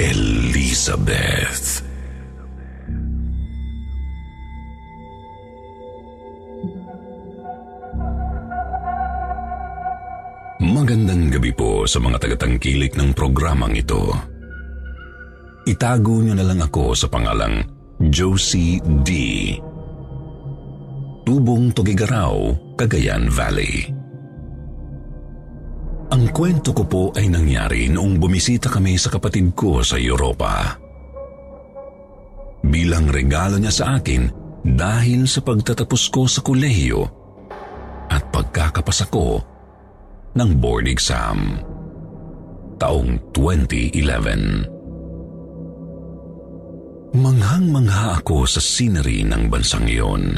Elizabeth. 0.00 1.84
Magandang 10.62 11.30
gabi 11.30 11.52
po 11.54 11.86
sa 11.86 12.00
mga 12.02 12.18
tagatangkilik 12.22 12.96
ng 12.96 13.14
programang 13.14 13.76
ito. 13.76 14.10
Itago 15.62 16.18
niyo 16.18 16.34
na 16.34 16.42
lang 16.42 16.58
ako 16.58 16.98
sa 16.98 17.06
pangalang 17.06 17.62
Josie 18.10 18.82
D. 19.06 19.10
Tubong 21.22 21.70
Tugigaraw, 21.70 22.34
Cagayan 22.74 23.30
Valley. 23.30 23.86
Ang 26.10 26.26
kwento 26.34 26.74
ko 26.74 26.82
po 26.82 27.02
ay 27.14 27.30
nangyari 27.30 27.86
noong 27.86 28.18
bumisita 28.18 28.66
kami 28.66 28.98
sa 28.98 29.06
kapatid 29.06 29.54
ko 29.54 29.86
sa 29.86 30.02
Europa. 30.02 30.74
Bilang 32.66 33.06
regalo 33.06 33.62
niya 33.62 33.70
sa 33.70 33.84
akin 33.94 34.26
dahil 34.66 35.30
sa 35.30 35.38
pagtatapos 35.46 36.02
ko 36.10 36.26
sa 36.26 36.42
kolehiyo 36.42 37.06
at 38.10 38.26
pagkakapasa 38.34 39.06
ko 39.14 39.38
ng 40.34 40.50
board 40.58 40.90
exam. 40.90 41.62
Taong 42.82 43.30
2011. 43.30 44.81
Manghang-mangha 47.12 48.24
ako 48.24 48.48
sa 48.48 48.56
scenery 48.56 49.20
ng 49.20 49.52
bansang 49.52 49.84
iyon. 49.84 50.32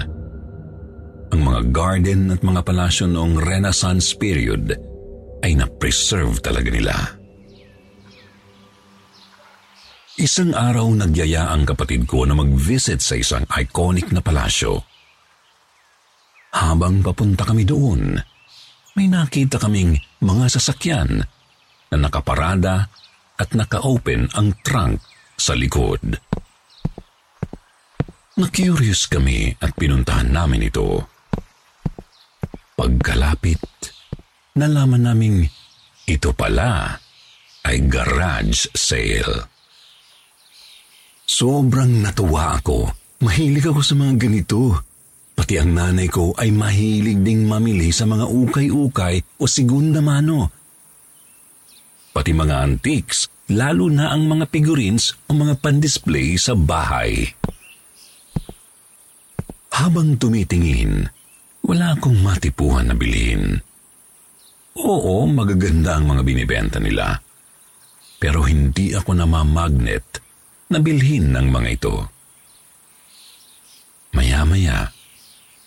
Ang 1.30 1.40
mga 1.46 1.70
garden 1.70 2.34
at 2.34 2.42
mga 2.42 2.66
palasyo 2.66 3.06
noong 3.06 3.38
Renaissance 3.38 4.10
period 4.18 4.74
ay 5.46 5.54
na-preserve 5.54 6.34
talaga 6.42 6.74
nila. 6.74 6.94
Isang 10.18 10.50
araw 10.50 10.90
nagyaya 10.98 11.54
ang 11.54 11.62
kapatid 11.62 12.10
ko 12.10 12.26
na 12.26 12.34
mag-visit 12.34 12.98
sa 12.98 13.14
isang 13.14 13.46
iconic 13.54 14.10
na 14.10 14.18
palasyo. 14.18 14.82
Habang 16.58 17.06
papunta 17.06 17.46
kami 17.46 17.62
doon, 17.62 18.18
may 18.98 19.06
nakita 19.06 19.62
kaming 19.62 19.94
mga 20.18 20.50
sasakyan 20.50 21.22
na 21.94 21.96
nakaparada 22.02 22.90
at 23.38 23.54
naka-open 23.54 24.26
ang 24.34 24.58
trunk 24.66 24.98
sa 25.38 25.54
likod. 25.54 26.18
Na-curious 28.34 29.06
kami 29.06 29.54
at 29.62 29.78
pinuntahan 29.78 30.26
namin 30.26 30.66
ito. 30.66 31.06
Pagkalapit, 32.74 33.62
nalaman 34.58 35.06
naming 35.06 35.46
ito 36.10 36.34
pala 36.34 36.98
ay 37.62 37.86
garage 37.86 38.66
sale. 38.74 39.46
Sobrang 41.22 42.02
natuwa 42.02 42.58
ako. 42.58 42.90
Mahilig 43.22 43.70
ako 43.70 43.80
sa 43.86 43.94
mga 43.94 44.26
ganito. 44.26 44.82
Pati 45.38 45.54
ang 45.62 45.70
nanay 45.70 46.10
ko 46.10 46.34
ay 46.34 46.50
mahilig 46.50 47.22
ding 47.22 47.46
mamili 47.46 47.94
sa 47.94 48.02
mga 48.02 48.26
ukay-ukay 48.26 49.38
o 49.38 49.46
segunda 49.46 50.02
mano. 50.02 50.50
Pati 52.10 52.34
mga 52.34 52.66
antiques, 52.66 53.30
lalo 53.54 53.86
na 53.94 54.10
ang 54.10 54.26
mga 54.26 54.50
figurines 54.50 55.14
o 55.30 55.38
mga 55.38 55.54
pandisplay 55.62 56.34
sa 56.34 56.58
bahay. 56.58 57.30
Habang 59.74 60.14
tumitingin, 60.22 61.02
wala 61.66 61.98
akong 61.98 62.22
matipuhan 62.22 62.86
na 62.86 62.94
bilhin. 62.94 63.58
Oo, 64.78 65.26
magaganda 65.26 65.98
ang 65.98 66.14
mga 66.14 66.22
binibenta 66.22 66.78
nila. 66.78 67.18
Pero 68.22 68.46
hindi 68.46 68.94
ako 68.94 69.18
namamagnet 69.18 70.22
na 70.70 70.78
bilhin 70.78 71.34
ng 71.34 71.46
mga 71.50 71.68
ito. 71.74 71.96
Maya-maya, 74.14 74.94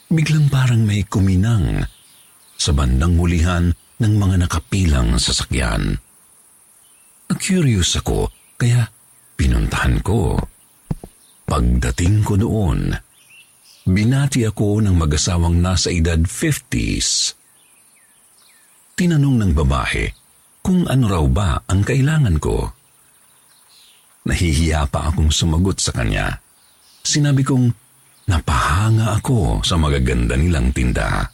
biglang 0.07 0.47
parang 0.47 0.87
may 0.87 1.03
kuminang 1.03 1.83
sa 2.55 2.71
bandang 2.71 3.19
hulihan 3.19 3.75
ng 3.75 4.13
mga 4.15 4.47
nakapilang 4.47 5.19
sasakyan. 5.19 5.99
Na-curious 7.27 7.99
ako, 7.99 8.31
kaya 8.55 8.87
pinuntahan 9.35 9.99
ko. 9.99 10.39
Pagdating 11.43 12.23
ko 12.23 12.39
doon, 12.39 13.06
Binati 13.87 14.43
ako 14.43 14.83
ng 14.83 14.99
mag-asawang 14.99 15.63
nasa 15.63 15.87
edad 15.87 16.19
50s. 16.19 17.31
Tinanong 18.99 19.39
ng 19.39 19.51
babae 19.55 20.11
kung 20.59 20.83
ano 20.91 21.07
raw 21.07 21.23
ba 21.31 21.63
ang 21.63 21.87
kailangan 21.87 22.35
ko. 22.35 22.67
Nahihiya 24.27 24.91
pa 24.91 25.07
akong 25.07 25.31
sumagot 25.31 25.79
sa 25.79 25.95
kanya. 25.95 26.35
Sinabi 26.99 27.47
kong 27.47 27.71
napahanga 28.27 29.15
ako 29.23 29.63
sa 29.63 29.79
magaganda 29.79 30.35
nilang 30.35 30.75
tinda. 30.75 31.31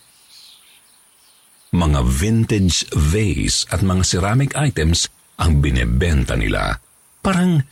Mga 1.73 2.05
vintage 2.05 2.85
vase 2.93 3.65
at 3.73 3.81
mga 3.81 4.05
ceramic 4.05 4.53
items 4.53 5.09
ang 5.41 5.57
binebenta 5.57 6.37
nila. 6.37 6.77
Parang 7.17 7.65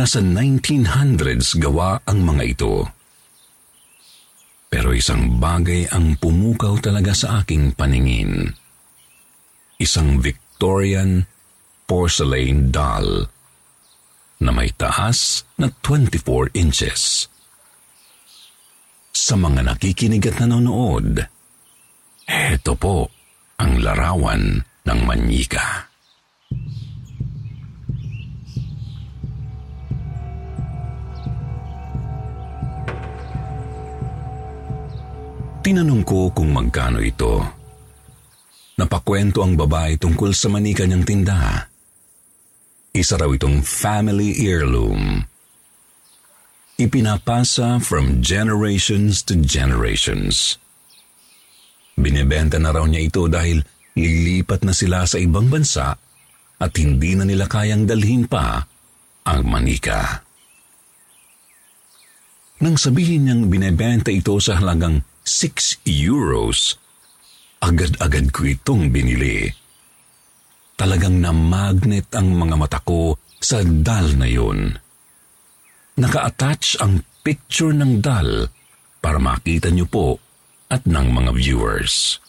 nasa 0.00 0.24
1900s 0.24 1.60
gawa 1.60 2.00
ang 2.08 2.24
mga 2.24 2.56
ito. 2.56 2.97
Pero 4.68 4.92
isang 4.92 5.40
bagay 5.40 5.88
ang 5.88 6.20
pumukaw 6.20 6.76
talaga 6.84 7.16
sa 7.16 7.40
aking 7.40 7.72
paningin. 7.72 8.52
Isang 9.80 10.20
Victorian 10.20 11.24
porcelain 11.88 12.68
doll 12.68 13.24
na 14.44 14.50
may 14.52 14.70
taas 14.76 15.48
na 15.56 15.72
24 15.82 16.52
inches. 16.52 17.26
Sa 19.10 19.34
mga 19.34 19.66
nakikinig 19.66 20.22
at 20.28 20.36
nanonood, 20.38 21.24
eto 22.28 22.72
po 22.76 23.08
ang 23.58 23.80
larawan 23.82 24.62
ng 24.62 25.00
manyika. 25.02 25.87
Tinanong 35.68 36.00
ko 36.00 36.32
kung 36.32 36.56
magkano 36.56 36.96
ito. 36.96 37.44
Napakwento 38.80 39.44
ang 39.44 39.52
babae 39.52 40.00
tungkol 40.00 40.32
sa 40.32 40.48
manika 40.48 40.88
niyang 40.88 41.04
tinda. 41.04 41.68
Isa 42.96 43.20
raw 43.20 43.28
itong 43.28 43.60
family 43.60 44.48
heirloom. 44.48 45.20
Ipinapasa 46.80 47.84
from 47.84 48.24
generations 48.24 49.20
to 49.20 49.36
generations. 49.44 50.56
Binibenta 52.00 52.56
na 52.56 52.72
raw 52.72 52.88
niya 52.88 53.04
ito 53.04 53.28
dahil 53.28 53.60
lilipat 53.92 54.64
na 54.64 54.72
sila 54.72 55.04
sa 55.04 55.20
ibang 55.20 55.52
bansa 55.52 55.92
at 56.56 56.72
hindi 56.80 57.12
na 57.12 57.28
nila 57.28 57.44
kayang 57.44 57.84
dalhin 57.84 58.24
pa 58.24 58.64
ang 59.28 59.44
manika. 59.44 60.24
Nang 62.64 62.80
sabihin 62.80 63.28
niyang 63.28 63.52
binebenta 63.52 64.08
ito 64.08 64.32
sa 64.40 64.56
halagang 64.56 65.04
6 65.28 65.84
euros, 65.84 66.80
agad-agad 67.60 68.32
ko 68.32 68.48
itong 68.48 68.88
binili. 68.88 69.52
Talagang 70.78 71.20
na-magnet 71.20 72.08
ang 72.16 72.32
mga 72.32 72.56
mata 72.56 72.80
ko 72.80 73.20
sa 73.36 73.60
dal 73.60 74.16
na 74.16 74.24
yun. 74.24 74.72
Naka-attach 76.00 76.80
ang 76.80 77.04
picture 77.20 77.76
ng 77.76 78.00
dal 78.00 78.48
para 79.04 79.20
makita 79.20 79.68
niyo 79.68 79.84
po 79.90 80.16
at 80.72 80.86
ng 80.88 81.06
mga 81.12 81.30
viewers. 81.36 82.22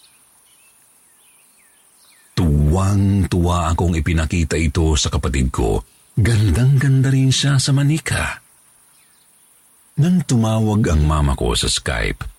Tuwang-tuwa 2.33 3.75
akong 3.75 3.99
ipinakita 3.99 4.55
ito 4.55 4.95
sa 4.95 5.11
kapatid 5.11 5.51
ko. 5.51 5.83
Gandang-ganda 6.15 7.11
rin 7.11 7.29
siya 7.29 7.59
sa 7.61 7.71
manika. 7.75 8.39
Nang 9.99 10.23
tumawag 10.23 10.79
ang 10.87 11.03
mama 11.03 11.35
ko 11.35 11.51
sa 11.53 11.67
Skype, 11.67 12.38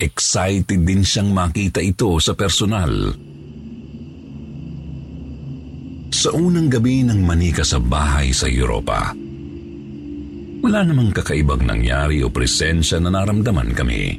Excited 0.00 0.80
din 0.80 1.04
siyang 1.04 1.28
makita 1.28 1.84
ito 1.84 2.16
sa 2.24 2.32
personal. 2.32 3.12
Sa 6.08 6.32
unang 6.32 6.72
gabi 6.72 7.04
ng 7.04 7.20
manika 7.20 7.60
sa 7.60 7.76
bahay 7.76 8.32
sa 8.32 8.48
Europa, 8.48 9.12
wala 10.64 10.80
namang 10.88 11.12
kakaibang 11.12 11.68
nangyari 11.68 12.24
o 12.24 12.32
presensya 12.32 12.96
na 12.96 13.12
naramdaman 13.12 13.76
kami. 13.76 14.16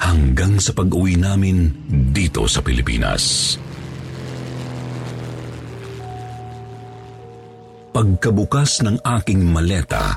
Hanggang 0.00 0.56
sa 0.56 0.72
pag-uwi 0.72 1.20
namin 1.20 1.68
dito 2.08 2.48
sa 2.48 2.64
Pilipinas. 2.64 3.56
Pagkabukas 7.92 8.80
ng 8.88 9.04
aking 9.04 9.52
maleta, 9.52 10.16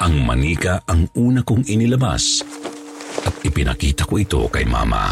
ang 0.00 0.16
manika 0.24 0.80
ang 0.88 1.12
una 1.12 1.44
kong 1.44 1.68
inilabas 1.68 2.40
at 3.26 3.34
ipinakita 3.42 4.06
ko 4.06 4.22
ito 4.22 4.46
kay 4.46 4.62
mama. 4.62 5.10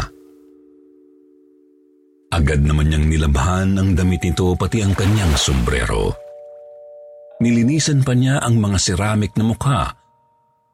Agad 2.31 2.63
naman 2.63 2.91
niyang 2.91 3.07
nilabhan 3.11 3.69
ang 3.75 3.91
damit 3.95 4.23
nito 4.23 4.55
pati 4.55 4.83
ang 4.83 4.95
kanyang 4.95 5.35
sombrero. 5.35 6.11
Nilinisan 7.43 8.03
pa 8.03 8.15
niya 8.15 8.39
ang 8.39 8.59
mga 8.59 8.79
ceramic 8.79 9.35
na 9.35 9.43
mukha, 9.43 9.81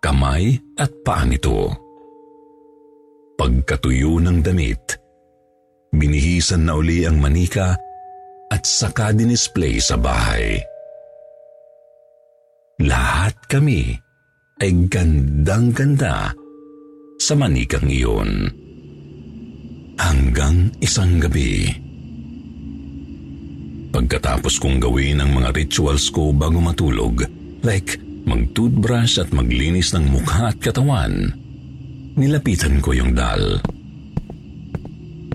kamay 0.01 0.57
at 0.77 0.93
paa 1.01 1.25
nito. 1.25 1.73
Pagkatuyo 3.37 4.21
ng 4.21 4.45
damit, 4.45 5.01
binihisan 5.89 6.69
na 6.69 6.77
uli 6.77 7.09
ang 7.09 7.17
manika 7.17 7.73
at 8.53 8.61
saka 8.61 9.09
dinisplay 9.13 9.81
sa 9.81 9.97
bahay. 9.97 10.61
Lahat 12.81 13.37
kami 13.49 13.93
ay 14.61 14.71
gandang-ganda 14.89 16.33
sa 17.31 17.39
manikang 17.39 17.87
iyon. 17.87 18.51
Hanggang 19.95 20.67
isang 20.83 21.15
gabi. 21.15 21.71
Pagkatapos 23.87 24.59
kong 24.59 24.83
gawin 24.83 25.23
ang 25.23 25.39
mga 25.39 25.55
rituals 25.55 26.11
ko 26.11 26.35
bago 26.35 26.59
matulog, 26.59 27.23
like 27.63 27.95
mag-toothbrush 28.27 29.23
at 29.23 29.31
maglinis 29.31 29.95
ng 29.95 30.11
mukha 30.11 30.51
at 30.51 30.59
katawan, 30.59 31.31
nilapitan 32.19 32.83
ko 32.83 32.91
yung 32.99 33.15
dal. 33.15 33.63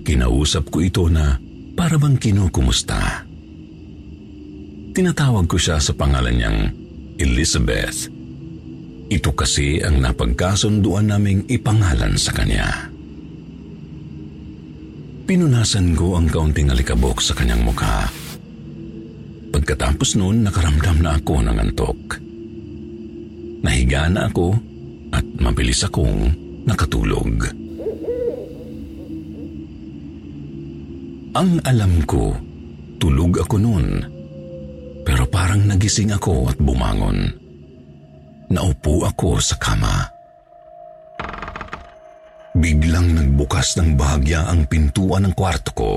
Kinausap 0.05 0.69
ko 0.69 0.85
ito 0.85 1.09
na 1.09 1.33
para 1.73 1.97
bang 1.97 2.21
kinukumusta. 2.21 3.25
Tinatawag 4.93 5.49
ko 5.49 5.57
siya 5.57 5.81
sa 5.81 5.97
pangalan 5.97 6.37
niyang 6.37 6.59
Elizabeth. 7.17 8.16
Ito 9.07 9.31
kasi 9.31 9.79
ang 9.79 10.03
napagkasunduan 10.03 11.07
naming 11.07 11.47
ipangalan 11.47 12.19
sa 12.19 12.35
kanya. 12.35 12.91
Pinunasan 15.27 15.95
ko 15.95 16.19
ang 16.19 16.27
kaunting 16.27 16.71
alikabok 16.71 17.23
sa 17.23 17.31
kanyang 17.31 17.63
mukha. 17.63 18.07
Pagkatapos 19.51 20.19
noon, 20.19 20.43
nakaramdam 20.43 20.99
na 20.99 21.15
ako 21.15 21.35
ng 21.39 21.57
antok. 21.59 21.99
Nahiga 23.63 24.11
na 24.11 24.27
ako 24.27 24.55
at 25.15 25.23
mabilis 25.39 25.87
akong 25.87 26.31
nakatulog. 26.67 27.47
Ang 31.31 31.63
alam 31.63 32.03
ko, 32.03 32.35
tulog 32.99 33.39
ako 33.39 33.55
noon. 33.55 33.87
Pero 35.07 35.23
parang 35.31 35.63
nagising 35.63 36.11
ako 36.11 36.51
at 36.51 36.59
bumangon. 36.59 37.46
Naupo 38.47 39.03
ako 39.03 39.43
sa 39.43 39.59
kama. 39.59 40.07
Biglang 42.55 43.11
nagbukas 43.11 43.75
ng 43.75 43.99
bahagya 43.99 44.47
ang 44.47 44.63
pintuan 44.71 45.27
ng 45.27 45.33
kwarto 45.35 45.71
ko. 45.75 45.91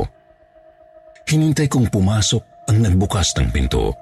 Hinintay 1.31 1.71
kong 1.71 1.87
pumasok 1.95 2.67
ang 2.67 2.83
nagbukas 2.83 3.39
ng 3.39 3.49
pinto. 3.55 3.95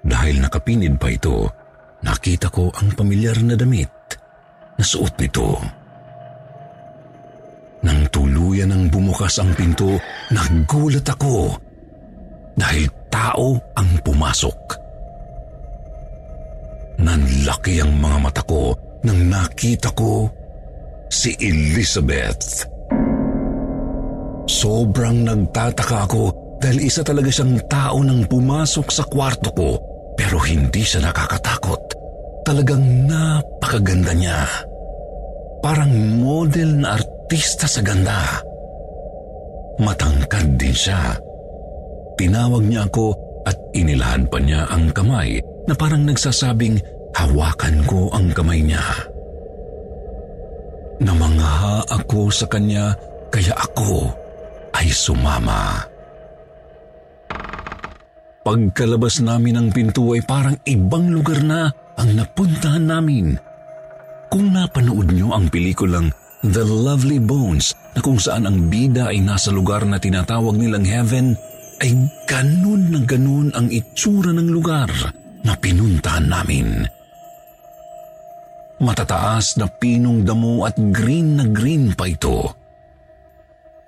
Dahil 0.00 0.40
nakapinid 0.40 0.96
pa 0.96 1.12
ito, 1.12 1.44
nakita 2.00 2.48
ko 2.48 2.72
ang 2.72 2.96
pamilyar 2.96 3.36
na 3.44 3.52
damit 3.52 3.92
na 4.80 4.84
suot 4.84 5.12
nito. 5.20 5.60
tuluyan 8.08 8.72
ng 8.72 8.84
bumukas 8.88 9.36
ang 9.36 9.52
pinto, 9.52 10.00
nagulat 10.32 11.04
ako 11.04 11.52
dahil 12.56 12.88
tao 13.12 13.60
ang 13.76 13.90
pumasok. 14.00 14.87
Nanlaki 16.98 17.78
ang 17.78 17.94
mga 17.94 18.18
mata 18.18 18.42
ko 18.42 18.74
nang 19.06 19.30
nakita 19.30 19.94
ko 19.94 20.26
si 21.06 21.30
Elizabeth. 21.38 22.66
Sobrang 24.50 25.22
nagtataka 25.22 25.98
ako 26.10 26.24
dahil 26.58 26.90
isa 26.90 27.06
talaga 27.06 27.30
siyang 27.30 27.62
tao 27.70 28.02
nang 28.02 28.26
pumasok 28.26 28.86
sa 28.90 29.06
kwarto 29.06 29.54
ko 29.54 29.70
pero 30.18 30.42
hindi 30.42 30.82
siya 30.82 31.06
nakakatakot. 31.06 31.94
Talagang 32.42 33.06
napakaganda 33.06 34.10
niya. 34.18 34.42
Parang 35.62 35.94
model 36.18 36.82
na 36.82 36.98
artista 36.98 37.70
sa 37.70 37.78
ganda. 37.78 38.42
Matangkad 39.78 40.58
din 40.58 40.74
siya. 40.74 41.14
Tinawag 42.18 42.66
niya 42.66 42.90
ako 42.90 43.14
at 43.46 43.54
inilahan 43.78 44.26
pa 44.26 44.42
niya 44.42 44.66
ang 44.66 44.90
kamay 44.90 45.38
na 45.68 45.76
parang 45.76 46.08
nagsasabing 46.08 46.80
hawakan 47.12 47.84
ko 47.84 48.08
ang 48.16 48.32
kamay 48.32 48.64
niya. 48.64 48.80
Namangha 50.98 51.84
ako 51.86 52.32
sa 52.32 52.48
kanya 52.48 52.96
kaya 53.28 53.52
ako 53.54 54.08
ay 54.74 54.88
sumama. 54.88 55.84
Pagkalabas 58.42 59.20
namin 59.20 59.60
ng 59.60 59.68
pinto 59.76 60.16
ay 60.16 60.24
parang 60.24 60.56
ibang 60.64 61.12
lugar 61.12 61.44
na 61.44 61.68
ang 62.00 62.16
napuntahan 62.16 62.88
namin. 62.88 63.36
Kung 64.32 64.56
napanood 64.56 65.12
niyo 65.12 65.36
ang 65.36 65.52
pelikulang 65.52 66.08
The 66.40 66.64
Lovely 66.64 67.20
Bones 67.20 67.76
na 67.92 68.00
kung 68.00 68.16
saan 68.16 68.48
ang 68.48 68.72
bida 68.72 69.12
ay 69.12 69.20
nasa 69.20 69.52
lugar 69.52 69.84
na 69.84 70.00
tinatawag 70.00 70.56
nilang 70.56 70.86
heaven, 70.88 71.36
ay 71.78 71.92
ganun 72.24 72.88
na 72.88 73.00
ganun 73.04 73.48
ang 73.52 73.68
itsura 73.68 74.32
ng 74.32 74.48
lugar 74.48 74.88
na 75.44 75.54
pinuntahan 75.58 76.26
namin. 76.26 76.86
Matataas 78.78 79.58
na 79.58 79.66
pinong 79.66 80.22
damo 80.22 80.62
at 80.62 80.78
green 80.78 81.42
na 81.42 81.44
green 81.50 81.98
pa 81.98 82.06
ito. 82.06 82.54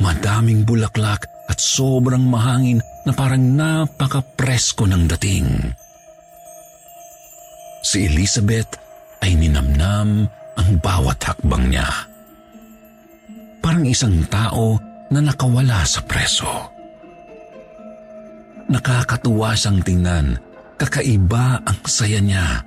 Madaming 0.03 0.67
bulaklak 0.67 1.31
at 1.47 1.59
sobrang 1.63 2.27
mahangin 2.27 2.83
na 3.07 3.13
parang 3.15 3.43
napaka-presko 3.55 4.87
ng 4.91 5.05
dating. 5.15 5.49
Si 7.87 8.07
Elizabeth 8.07 8.77
ay 9.23 9.39
ninamnam 9.39 10.27
ang 10.59 10.71
bawat 10.83 11.23
hakbang 11.23 11.71
niya. 11.71 11.89
Parang 13.61 13.85
isang 13.87 14.25
tao 14.27 14.81
na 15.13 15.21
nakawala 15.21 15.85
sa 15.85 16.01
preso. 16.03 16.49
Nakakatuwa 18.71 19.53
siyang 19.59 19.83
tingnan, 19.83 20.39
kakaiba 20.81 21.61
ang 21.61 21.81
saya 21.85 22.25
niya. 22.25 22.65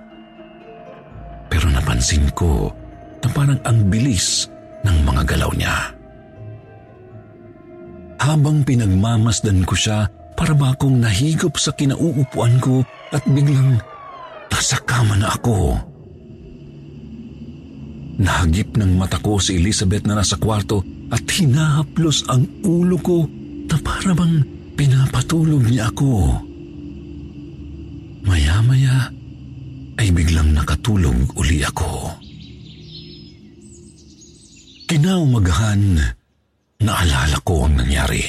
Pero 1.49 1.73
napansin 1.73 2.29
ko 2.37 2.69
na 3.25 3.27
parang 3.33 3.57
ang 3.65 3.89
bilis 3.89 4.45
ng 4.85 4.97
mga 5.01 5.25
galaw 5.25 5.49
niya 5.57 6.03
habang 8.23 8.63
pinagmamasdan 8.63 9.67
ko 9.67 9.75
siya 9.75 10.07
para 10.39 10.55
ba 10.55 10.71
akong 10.71 11.03
nahigop 11.03 11.59
sa 11.59 11.75
kinauupuan 11.75 12.55
ko 12.63 12.79
at 13.11 13.21
biglang 13.27 13.83
nasa 14.47 14.79
kama 14.87 15.19
na 15.19 15.27
ako. 15.35 15.75
Nahagip 18.23 18.79
ng 18.79 18.95
mata 18.95 19.19
ko 19.19 19.41
si 19.43 19.59
Elizabeth 19.59 20.07
na 20.07 20.15
nasa 20.15 20.39
kwarto 20.39 20.85
at 21.11 21.25
hinahaplos 21.27 22.23
ang 22.31 22.47
ulo 22.63 22.95
ko 23.03 23.27
na 23.67 23.77
para 23.83 24.15
bang 24.15 24.39
pinapatulog 24.79 25.67
niya 25.67 25.91
ako. 25.91 26.39
Maya-maya 28.23 29.11
ay 29.99 30.07
biglang 30.11 30.55
nakatulog 30.55 31.35
uli 31.37 31.61
ako. 31.63 32.17
Kinaumagahan, 34.87 35.99
Naalala 36.83 37.39
ko 37.47 37.63
ang 37.63 37.79
nangyari. 37.79 38.27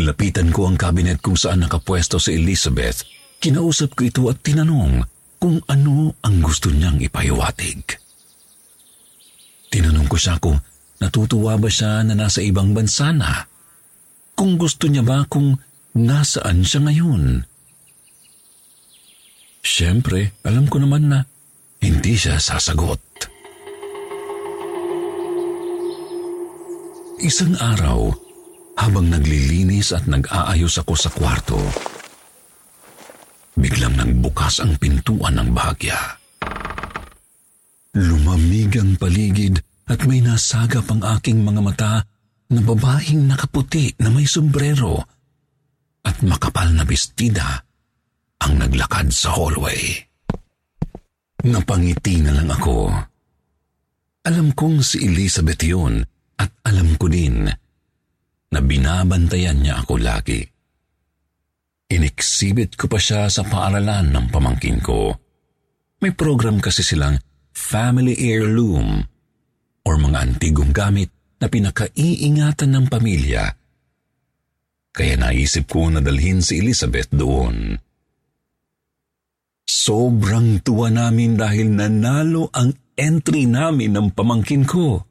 Lapitan 0.00 0.48
ko 0.48 0.64
ang 0.64 0.80
kabinet 0.80 1.20
kung 1.20 1.36
saan 1.36 1.60
nakapwesto 1.60 2.16
si 2.16 2.40
Elizabeth. 2.40 3.04
Kinausap 3.36 3.92
ko 3.92 4.02
ito 4.08 4.22
at 4.32 4.40
tinanong 4.40 5.04
kung 5.36 5.60
ano 5.68 6.16
ang 6.24 6.36
gusto 6.40 6.72
niyang 6.72 6.96
ipahiwatig. 7.04 7.84
Tinanong 9.68 10.08
ko 10.08 10.16
siya 10.16 10.40
kung 10.40 10.56
natutuwa 11.04 11.60
ba 11.60 11.68
siya 11.68 12.00
na 12.00 12.16
nasa 12.16 12.40
ibang 12.40 12.72
bansa 12.72 13.12
na. 13.12 13.44
Kung 14.32 14.56
gusto 14.56 14.88
niya 14.88 15.04
ba 15.04 15.28
kung 15.28 15.60
nasaan 15.92 16.64
siya 16.64 16.80
ngayon. 16.88 17.44
Siyempre, 19.60 20.40
alam 20.44 20.64
ko 20.66 20.80
naman 20.80 21.12
na 21.12 21.20
hindi 21.80 22.16
siya 22.16 22.40
sasagot. 22.40 23.00
Isang 27.20 27.52
araw, 27.60 28.08
habang 28.80 29.12
naglilinis 29.12 29.92
at 29.92 30.08
nag-aayos 30.08 30.80
ako 30.80 30.96
sa 30.96 31.12
kwarto, 31.12 31.60
biglang 33.52 33.92
nagbukas 34.00 34.64
ang 34.64 34.80
pintuan 34.80 35.36
ng 35.36 35.52
bahagya. 35.52 36.00
Lumamig 37.92 38.72
ang 38.80 38.96
paligid 38.96 39.60
at 39.92 40.00
may 40.08 40.24
nasagap 40.24 40.88
ang 40.88 41.04
aking 41.20 41.44
mga 41.44 41.60
mata 41.60 41.94
na 42.50 42.60
babaeng 42.64 43.28
nakaputi 43.28 43.92
na 44.00 44.08
may 44.08 44.24
sombrero 44.24 45.04
at 46.00 46.16
makapal 46.24 46.72
na 46.72 46.88
bestida 46.88 47.60
ang 48.40 48.52
naglakad 48.60 49.12
sa 49.12 49.32
hallway. 49.36 49.96
Napangiti 51.44 52.20
na 52.20 52.36
lang 52.36 52.52
ako. 52.52 52.92
Alam 54.28 54.52
kong 54.52 54.84
si 54.84 55.00
Elizabeth 55.00 55.64
yun 55.64 56.04
at 56.36 56.50
alam 56.68 56.96
ko 57.00 57.08
din 57.08 57.48
na 58.50 58.58
binabantayan 58.60 59.64
niya 59.64 59.80
ako 59.80 59.96
lagi. 59.96 60.44
Inexhibit 61.90 62.76
ko 62.76 62.86
pa 62.86 63.00
siya 63.00 63.26
sa 63.32 63.42
paaralan 63.42 64.12
ng 64.12 64.26
pamangkin 64.28 64.78
ko. 64.84 65.16
May 66.04 66.12
program 66.12 66.62
kasi 66.62 66.84
silang 66.84 67.18
family 67.50 68.14
heirloom 68.16 69.02
or 69.84 69.94
mga 69.96 70.18
antigong 70.22 70.70
gamit 70.70 71.10
na 71.40 71.48
pinakaiingatan 71.48 72.70
ng 72.76 72.86
pamilya. 72.86 73.44
Kaya 74.92 75.14
naisip 75.16 75.70
ko 75.70 75.88
na 75.88 76.04
dalhin 76.04 76.44
si 76.44 76.60
Elizabeth 76.60 77.08
doon. 77.10 77.78
Sobrang 79.90 80.62
tuwa 80.62 80.86
namin 80.86 81.34
dahil 81.34 81.74
nanalo 81.74 82.46
ang 82.54 82.70
entry 82.94 83.50
namin 83.50 83.98
ng 83.98 84.14
pamangkin 84.14 84.62
ko. 84.62 85.02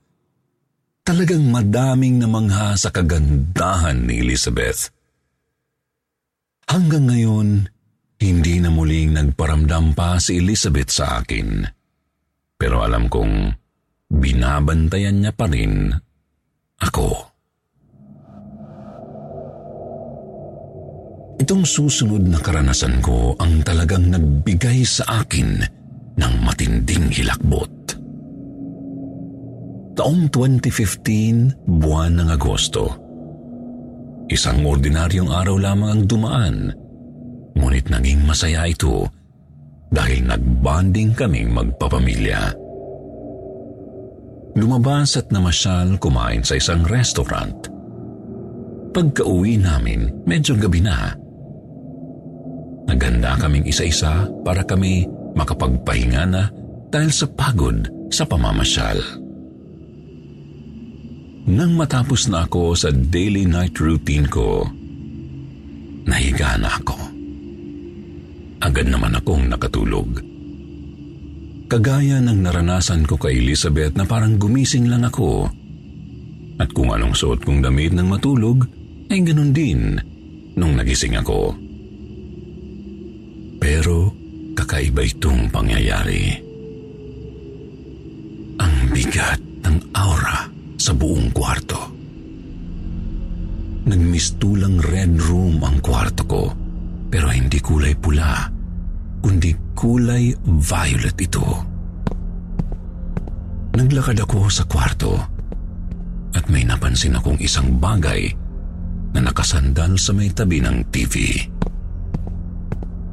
Talagang 1.04 1.52
madaming 1.52 2.24
namangha 2.24 2.80
sa 2.80 2.88
kagandahan 2.88 4.08
ni 4.08 4.24
Elizabeth. 4.24 4.88
Hanggang 6.64 7.12
ngayon, 7.12 7.68
hindi 8.24 8.56
na 8.64 8.72
muling 8.72 9.20
nagparamdam 9.20 10.00
pa 10.00 10.16
si 10.16 10.40
Elizabeth 10.40 10.96
sa 10.96 11.20
akin. 11.20 11.68
Pero 12.56 12.80
alam 12.80 13.12
kong 13.12 13.52
binabantayan 14.08 15.20
niya 15.20 15.36
pa 15.36 15.52
rin 15.52 15.92
ako. 16.80 17.29
Itong 21.40 21.64
susunod 21.64 22.28
na 22.28 22.36
karanasan 22.44 23.00
ko 23.00 23.32
ang 23.40 23.64
talagang 23.64 24.12
nagbigay 24.12 24.84
sa 24.84 25.24
akin 25.24 25.64
ng 26.20 26.34
matinding 26.44 27.08
hilakbot. 27.08 27.72
Taong 29.96 30.28
2015, 30.28 31.64
buwan 31.64 32.20
ng 32.20 32.30
Agosto. 32.32 32.86
Isang 34.28 34.68
ordinaryong 34.68 35.32
araw 35.32 35.56
lamang 35.56 35.90
ang 35.96 36.04
dumaan, 36.04 36.58
ngunit 37.56 37.88
naging 37.88 38.20
masaya 38.28 38.68
ito 38.68 39.08
dahil 39.90 40.28
nagbanding 40.28 41.16
kaming 41.16 41.56
magpapamilya. 41.56 42.52
Lumabas 44.60 45.16
at 45.16 45.32
namasyal 45.32 45.96
kumain 46.04 46.44
sa 46.44 46.60
isang 46.60 46.84
restaurant. 46.84 47.72
Pagka-uwi 48.92 49.56
namin, 49.56 50.28
medyo 50.28 50.60
gabi 50.60 50.84
na. 50.84 51.16
Naganda 52.90 53.38
kaming 53.38 53.70
isa-isa 53.70 54.26
para 54.42 54.66
kami 54.66 55.06
makapagpahinga 55.38 56.24
na 56.26 56.50
dahil 56.90 57.14
sa 57.14 57.30
pagod 57.30 57.86
sa 58.10 58.26
pamamasyal. 58.26 58.98
Nang 61.50 61.78
matapos 61.78 62.26
na 62.34 62.50
ako 62.50 62.74
sa 62.74 62.90
daily 62.90 63.46
night 63.46 63.78
routine 63.78 64.26
ko, 64.26 64.66
nahiga 66.10 66.58
na 66.58 66.70
ako. 66.82 66.98
Agad 68.66 68.90
naman 68.90 69.14
akong 69.14 69.46
nakatulog. 69.46 70.26
Kagaya 71.70 72.18
ng 72.26 72.42
naranasan 72.42 73.06
ko 73.06 73.22
kay 73.22 73.38
Elizabeth 73.38 73.94
na 73.94 74.10
parang 74.10 74.42
gumising 74.42 74.90
lang 74.90 75.06
ako. 75.06 75.46
At 76.58 76.74
kung 76.74 76.90
anong 76.90 77.14
suot 77.14 77.46
kong 77.46 77.62
damit 77.62 77.94
ng 77.94 78.10
matulog, 78.10 78.66
ay 79.14 79.22
ganun 79.22 79.54
din 79.54 80.02
nung 80.58 80.74
nagising 80.74 81.14
ako. 81.22 81.69
Pero 83.60 84.16
kakaiba 84.56 85.04
itong 85.06 85.52
pangyayari. 85.52 86.36
Ang 88.60 88.76
bigat 88.92 89.40
ng 89.68 89.78
aura 89.96 90.48
sa 90.80 90.92
buong 90.96 91.30
kwarto. 91.36 91.80
Nagmistulang 93.88 94.80
red 94.84 95.16
room 95.20 95.60
ang 95.64 95.80
kwarto 95.80 96.24
ko 96.28 96.44
pero 97.10 97.34
hindi 97.34 97.58
kulay 97.58 97.98
pula 97.98 98.48
kundi 99.20 99.52
kulay 99.76 100.32
violet 100.46 101.18
ito. 101.20 101.48
Naglakad 103.76 104.20
ako 104.24 104.52
sa 104.52 104.64
kwarto 104.68 105.16
at 106.36 106.46
may 106.52 106.64
napansin 106.64 107.18
akong 107.18 107.40
isang 107.42 107.80
bagay 107.80 108.32
na 109.16 109.20
nakasandal 109.26 109.98
sa 109.98 110.12
may 110.14 110.30
tabi 110.30 110.62
ng 110.62 110.86
TV. 110.94 111.44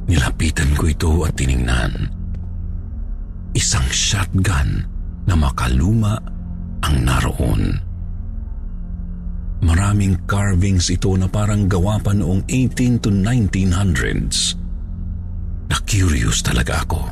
Nilapitan 0.07 0.71
ko 0.79 0.87
ito 0.87 1.11
at 1.27 1.35
tiningnan. 1.35 2.07
Isang 3.51 3.87
shotgun 3.91 4.87
na 5.27 5.35
makaluma 5.35 6.15
ang 6.79 6.95
naroon. 7.03 7.75
Maraming 9.67 10.23
carvings 10.23 10.87
ito 10.87 11.11
na 11.19 11.27
parang 11.27 11.67
gawa 11.67 11.99
pa 11.99 12.15
noong 12.15 12.47
18 12.47 13.03
to 13.03 13.11
1900s. 13.11 14.55
Na-curious 15.67 16.39
talaga 16.39 16.87
ako. 16.87 17.03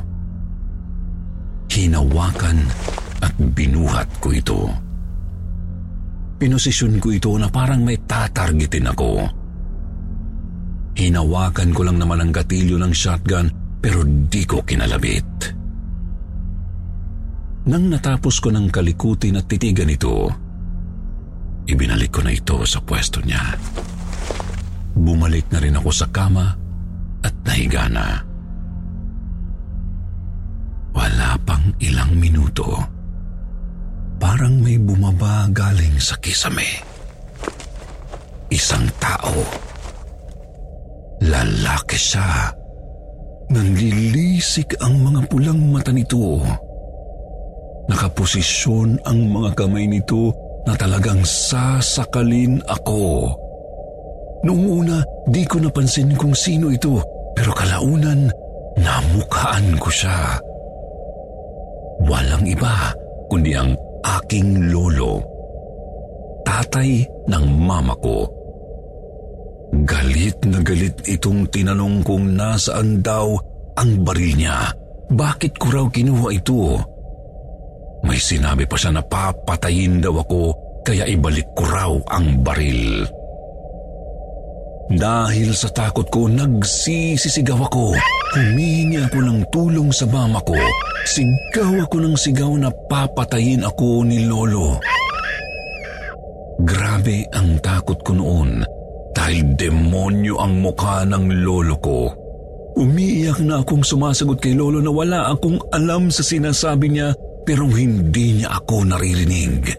Hinawakan 1.67 2.63
at 3.19 3.35
binuhat 3.35 4.07
ko 4.23 4.31
ito. 4.31 4.71
Pinosisyon 6.39 7.03
ko 7.03 7.11
ito 7.11 7.35
na 7.35 7.51
parang 7.51 7.83
may 7.83 7.99
tatargetin 7.99 8.87
ako. 8.87 9.34
Hinawakan 10.95 11.75
ko 11.75 11.81
lang 11.83 11.99
naman 11.99 12.23
ang 12.23 12.31
gatilyo 12.31 12.79
ng 12.79 12.95
shotgun 12.95 13.51
pero 13.83 14.01
di 14.07 14.47
ko 14.47 14.63
kinalabit. 14.63 15.29
Nang 17.65 17.91
natapos 17.91 18.39
ko 18.39 18.53
ng 18.53 18.71
kalikutin 18.71 19.41
at 19.41 19.45
titigan 19.49 19.91
ito, 19.91 20.29
ibinalik 21.67 22.15
ko 22.15 22.21
na 22.23 22.31
ito 22.31 22.63
sa 22.63 22.79
pwesto 22.79 23.19
niya. 23.25 23.57
Bumalik 24.95 25.51
na 25.51 25.59
rin 25.59 25.75
ako 25.75 25.89
sa 25.91 26.07
kama 26.07 26.45
at 27.25 27.35
nahiga 27.43 27.91
na. 27.91 28.21
Wala 30.95 31.35
pang 31.43 31.75
ilang 31.83 32.15
minuto. 32.15 32.79
Parang 34.15 34.63
may 34.63 34.79
bumaba 34.79 35.51
galing 35.51 35.99
sa 35.99 36.15
kisame. 36.23 36.79
Isang 38.47 38.87
tao. 39.01 39.64
Lalaki 41.25 41.97
siya. 41.97 42.53
Nanlilisik 43.49 44.77
ang 44.81 45.01
mga 45.01 45.29
pulang 45.29 45.61
mata 45.69 45.93
nito. 45.93 46.41
Nakaposisyon 47.85 49.05
ang 49.05 49.19
mga 49.29 49.53
kamay 49.53 49.85
nito 49.85 50.33
na 50.65 50.73
talagang 50.73 51.21
sasakalin 51.21 52.57
ako. 52.65 53.29
Noong 54.45 54.65
una, 54.65 54.97
di 55.29 55.45
ko 55.45 55.61
napansin 55.61 56.13
kung 56.17 56.33
sino 56.33 56.69
ito, 56.73 57.01
pero 57.37 57.53
kalaunan, 57.53 58.29
namukhaan 58.77 59.77
ko 59.77 59.89
siya. 59.89 60.37
Walang 62.05 62.45
iba 62.45 62.93
kundi 63.29 63.57
ang 63.57 63.73
aking 64.05 64.69
lolo. 64.69 65.21
Tatay 66.45 67.01
ng 67.29 67.45
mama 67.57 67.97
ko. 67.97 68.29
Galit 69.83 70.39
na 70.47 70.63
galit 70.63 71.03
itong 71.03 71.51
tinanong 71.51 71.99
kung 72.07 72.31
nasaan 72.31 73.03
daw 73.03 73.35
ang 73.75 74.07
baril 74.07 74.31
niya. 74.39 74.71
Bakit 75.11 75.59
ko 75.59 75.65
raw 75.67 75.85
kinuha 75.91 76.31
ito? 76.31 76.79
May 78.07 78.15
sinabi 78.15 78.63
pa 78.63 78.79
siya 78.79 78.95
na 78.95 79.03
papatayin 79.03 79.99
daw 79.99 80.23
ako 80.23 80.41
kaya 80.87 81.03
ibalik 81.11 81.51
ko 81.57 81.63
raw 81.67 81.91
ang 82.07 82.39
baril. 82.39 83.03
Dahil 84.85 85.49
sa 85.57 85.73
takot 85.73 86.05
ko, 86.13 86.29
nagsisisigaw 86.29 87.57
ako. 87.67 87.97
Humingi 88.37 89.01
ako 89.01 89.17
ng 89.17 89.39
tulong 89.49 89.89
sa 89.89 90.05
mama 90.05 90.37
ko. 90.45 90.53
Sigaw 91.09 91.89
ako 91.89 92.05
ng 92.05 92.15
sigaw 92.15 92.53
na 92.53 92.69
papatayin 92.69 93.65
ako 93.65 94.05
ni 94.05 94.29
Lolo. 94.29 94.77
Grabe 96.61 97.25
ang 97.33 97.57
takot 97.59 97.97
ko 98.05 98.13
noon 98.13 98.61
dahil 99.15 99.55
demonyo 99.55 100.35
ang 100.37 100.59
mukha 100.59 101.07
ng 101.07 101.25
lolo 101.41 101.75
ko. 101.79 101.99
Umiiyak 102.75 103.39
na 103.47 103.63
akong 103.63 103.87
sumasagot 103.87 104.43
kay 104.43 104.51
Lolo 104.51 104.83
na 104.83 104.91
wala 104.91 105.31
akong 105.31 105.55
alam 105.71 106.11
sa 106.11 106.19
sinasabi 106.19 106.91
niya 106.91 107.15
pero 107.47 107.71
hindi 107.71 108.35
niya 108.43 108.59
ako 108.59 108.91
naririnig. 108.91 109.71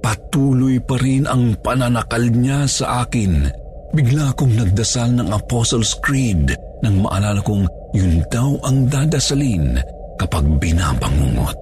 Patuloy 0.00 0.80
pa 0.80 0.96
rin 0.96 1.28
ang 1.28 1.52
pananakal 1.60 2.24
niya 2.32 2.64
sa 2.64 3.04
akin. 3.04 3.44
Bigla 3.92 4.32
akong 4.32 4.56
nagdasal 4.56 5.20
ng 5.20 5.28
Apostles' 5.36 6.00
Creed 6.00 6.56
nang 6.80 7.04
maalala 7.04 7.44
kong 7.44 7.68
yun 7.92 8.24
daw 8.32 8.56
ang 8.64 8.88
dadasalin 8.88 9.76
kapag 10.16 10.48
binabangungot. 10.56 11.56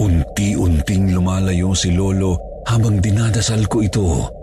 Unti-unting 0.00 1.12
lumalayo 1.18 1.74
si 1.74 1.90
Lolo 1.92 2.62
habang 2.70 3.02
dinadasal 3.02 3.66
ko 3.66 3.82
ito. 3.82 4.39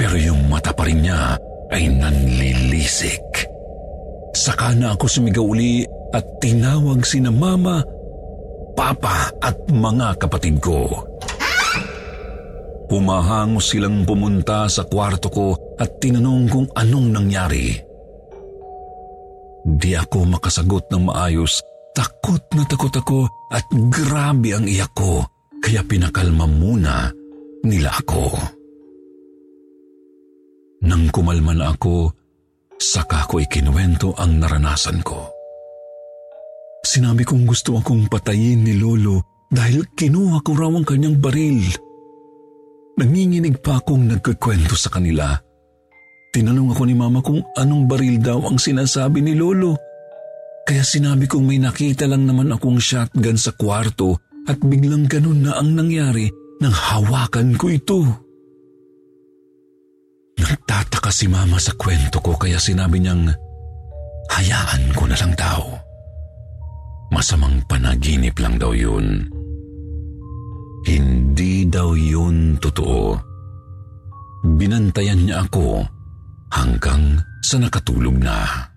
Pero 0.00 0.16
yung 0.16 0.48
mata 0.48 0.72
pa 0.72 0.88
rin 0.88 1.04
niya 1.04 1.36
ay 1.68 1.92
nanlilisik. 1.92 3.20
Saka 4.32 4.72
na 4.72 4.96
ako 4.96 5.04
sumigaw 5.04 5.44
uli 5.44 5.84
at 6.16 6.24
tinawag 6.40 7.04
si 7.04 7.20
na 7.20 7.28
mama, 7.28 7.84
papa 8.72 9.28
at 9.44 9.60
mga 9.68 10.16
kapatid 10.16 10.56
ko. 10.56 10.88
Humahangos 12.88 13.76
silang 13.76 14.08
pumunta 14.08 14.64
sa 14.72 14.88
kwarto 14.88 15.28
ko 15.28 15.76
at 15.76 16.00
tinanong 16.00 16.48
kung 16.48 16.66
anong 16.80 17.08
nangyari. 17.12 17.76
Di 19.68 19.92
ako 20.00 20.24
makasagot 20.32 20.88
ng 20.88 21.12
maayos. 21.12 21.60
Takot 21.92 22.40
na 22.56 22.64
takot 22.64 22.94
ako 22.96 23.28
at 23.52 23.68
grabe 23.92 24.56
ang 24.56 24.64
iyak 24.64 24.96
ko. 24.96 25.28
Kaya 25.60 25.84
pinakalma 25.84 26.48
muna 26.48 27.12
nila 27.68 27.92
ako. 28.00 28.59
Nang 30.80 31.12
kumalma 31.12 31.52
ako, 31.60 32.08
saka 32.80 33.28
ko 33.28 33.36
ikinuwento 33.36 34.16
ang 34.16 34.40
naranasan 34.40 35.04
ko. 35.04 35.28
Sinabi 36.80 37.28
kong 37.28 37.44
gusto 37.44 37.76
akong 37.76 38.08
patayin 38.08 38.64
ni 38.64 38.80
Lolo 38.80 39.44
dahil 39.52 39.84
kinuha 39.92 40.40
ko 40.40 40.56
raw 40.56 40.72
ang 40.72 40.88
kanyang 40.88 41.20
baril. 41.20 41.60
Nanginginig 42.96 43.60
pa 43.60 43.84
akong 43.84 44.08
nagkikwento 44.08 44.72
sa 44.72 44.88
kanila. 44.88 45.36
Tinanong 46.32 46.72
ako 46.72 46.82
ni 46.88 46.96
Mama 46.96 47.20
kung 47.20 47.44
anong 47.58 47.84
baril 47.84 48.16
daw 48.22 48.40
ang 48.48 48.56
sinasabi 48.56 49.20
ni 49.20 49.36
Lolo. 49.36 49.76
Kaya 50.64 50.80
sinabi 50.80 51.28
kong 51.28 51.44
may 51.44 51.60
nakita 51.60 52.08
lang 52.08 52.24
naman 52.24 52.54
akong 52.54 52.80
shotgun 52.80 53.36
sa 53.36 53.52
kwarto 53.52 54.16
at 54.48 54.56
biglang 54.64 55.04
ganun 55.04 55.44
na 55.44 55.60
ang 55.60 55.76
nangyari 55.76 56.30
nang 56.64 56.72
hawakan 56.72 57.58
ko 57.60 57.68
ito. 57.68 58.29
Nagtataka 60.70 61.10
si 61.10 61.26
Mama 61.26 61.58
sa 61.58 61.74
kwento 61.74 62.22
ko 62.22 62.38
kaya 62.38 62.54
sinabi 62.54 63.02
niyang 63.02 63.26
hayaan 64.30 64.94
ko 64.94 65.02
na 65.10 65.18
lang 65.18 65.34
daw. 65.34 65.66
Masamang 67.10 67.58
panaginip 67.66 68.38
lang 68.38 68.54
daw 68.54 68.70
yun. 68.70 69.26
Hindi 70.86 71.66
daw 71.66 71.98
yun 71.98 72.54
totoo. 72.62 73.18
Binantayan 74.46 75.26
niya 75.26 75.42
ako 75.42 75.82
hanggang 76.54 77.18
sa 77.42 77.58
nakatulog 77.58 78.22
na. 78.22 78.70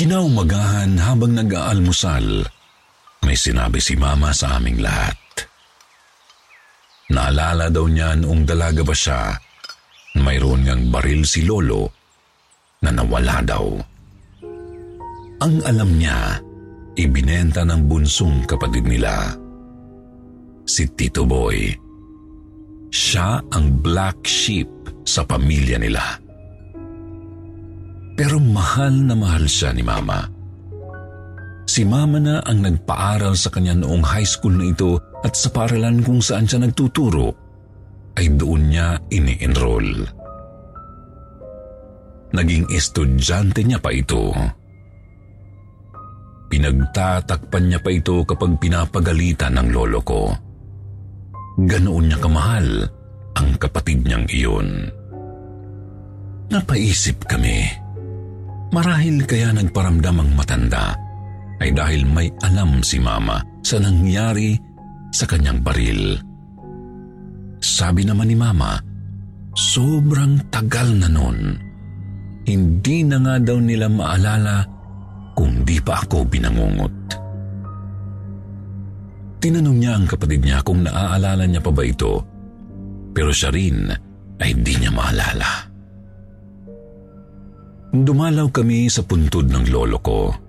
Kinaumagahan 0.00 0.96
habang 0.96 1.36
nag-aalmusal, 1.36 2.48
may 3.28 3.36
sinabi 3.36 3.76
si 3.76 3.92
Mama 3.92 4.32
sa 4.32 4.56
aming 4.56 4.80
lahat. 4.80 5.20
Naalala 7.16 7.72
daw 7.72 7.88
niya 7.88 8.12
noong 8.12 8.44
dalaga 8.44 8.84
pa 8.84 8.92
siya, 8.92 9.20
mayroon 10.20 10.68
ngang 10.68 10.92
baril 10.92 11.24
si 11.24 11.48
Lolo 11.48 11.88
na 12.84 12.92
nawala 12.92 13.40
daw. 13.40 13.64
Ang 15.40 15.56
alam 15.64 15.96
niya, 15.96 16.36
ibinenta 16.92 17.64
ng 17.64 17.88
bunsong 17.88 18.44
kapatid 18.44 18.84
nila. 18.84 19.32
Si 20.68 20.84
Tito 20.92 21.24
Boy. 21.24 21.72
Siya 22.92 23.40
ang 23.48 23.80
black 23.80 24.20
sheep 24.28 24.68
sa 25.08 25.24
pamilya 25.24 25.80
nila. 25.80 26.04
Pero 28.16 28.36
mahal 28.40 28.92
na 28.92 29.16
mahal 29.16 29.48
siya 29.48 29.72
ni 29.72 29.80
Mama. 29.80 30.35
Si 31.66 31.82
mama 31.82 32.22
na 32.22 32.38
ang 32.46 32.62
nagpaaral 32.62 33.34
sa 33.34 33.50
kanya 33.50 33.74
noong 33.74 34.00
high 34.06 34.24
school 34.24 34.54
na 34.54 34.70
ito 34.70 35.02
at 35.26 35.34
sa 35.34 35.50
paaralan 35.50 35.98
kung 36.06 36.22
saan 36.22 36.46
siya 36.46 36.62
nagtuturo 36.62 37.34
ay 38.16 38.32
doon 38.38 38.70
niya 38.70 38.96
ini-enroll. 39.10 40.06
Naging 42.32 42.70
estudyante 42.70 43.66
niya 43.66 43.82
pa 43.82 43.90
ito. 43.90 44.30
Pinagtatakpan 46.46 47.64
niya 47.66 47.82
pa 47.82 47.90
ito 47.90 48.22
kapag 48.22 48.62
pinapagalitan 48.62 49.58
ng 49.58 49.68
lolo 49.74 50.00
ko. 50.06 50.22
Ganoon 51.58 52.06
niya 52.06 52.18
kamahal 52.22 52.86
ang 53.36 53.48
kapatid 53.58 54.06
niyang 54.06 54.24
iyon. 54.30 54.86
Napaisip 56.46 57.26
kami, 57.26 57.66
marahil 58.70 59.26
kaya 59.26 59.50
nagparamdam 59.50 60.22
ang 60.22 60.30
matanda 60.38 61.05
ay 61.60 61.70
dahil 61.72 62.04
may 62.04 62.28
alam 62.44 62.84
si 62.84 63.00
mama 63.00 63.40
sa 63.64 63.80
nangyari 63.80 64.56
sa 65.12 65.24
kanyang 65.24 65.64
baril. 65.64 66.20
Sabi 67.60 68.04
naman 68.04 68.28
ni 68.28 68.36
mama, 68.36 68.76
sobrang 69.56 70.52
tagal 70.52 70.92
na 70.96 71.08
nun. 71.08 71.56
Hindi 72.46 73.02
na 73.02 73.18
nga 73.18 73.36
daw 73.42 73.58
nila 73.58 73.90
maalala 73.90 74.62
kung 75.34 75.66
di 75.66 75.82
pa 75.82 76.04
ako 76.04 76.28
binangungot. 76.30 76.96
Tinanong 79.42 79.78
niya 79.78 79.92
ang 79.98 80.06
kapatid 80.06 80.46
niya 80.46 80.62
kung 80.62 80.86
naaalala 80.86 81.44
niya 81.44 81.60
pa 81.60 81.72
ba 81.74 81.82
ito, 81.84 82.22
pero 83.12 83.34
siya 83.34 83.50
rin 83.52 83.90
ay 84.40 84.50
di 84.62 84.74
niya 84.78 84.92
maalala. 84.94 85.66
Dumalaw 87.96 88.52
kami 88.52 88.92
sa 88.92 89.00
puntod 89.02 89.48
ng 89.48 89.72
lolo 89.72 89.98
ko. 90.04 90.45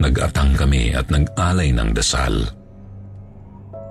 Nag-atang 0.00 0.56
kami 0.56 0.96
at 0.96 1.12
nag-alay 1.12 1.76
ng 1.76 1.92
dasal. 1.92 2.48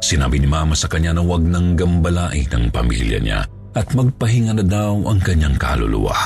Sinabi 0.01 0.41
ni 0.41 0.49
mama 0.49 0.73
sa 0.73 0.89
kanya 0.89 1.13
na 1.13 1.21
huwag 1.21 1.45
nang 1.45 1.77
gambalain 1.77 2.49
ng 2.49 2.73
pamilya 2.73 3.19
niya 3.21 3.39
at 3.77 3.93
magpahinga 3.93 4.57
na 4.57 4.65
daw 4.65 4.97
ang 5.05 5.21
kanyang 5.21 5.53
kaluluwa. 5.61 6.17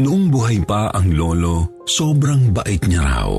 Noong 0.00 0.32
buhay 0.32 0.64
pa 0.64 0.88
ang 0.96 1.12
lolo, 1.12 1.84
sobrang 1.84 2.56
bait 2.56 2.80
niya 2.88 3.04
raw. 3.04 3.36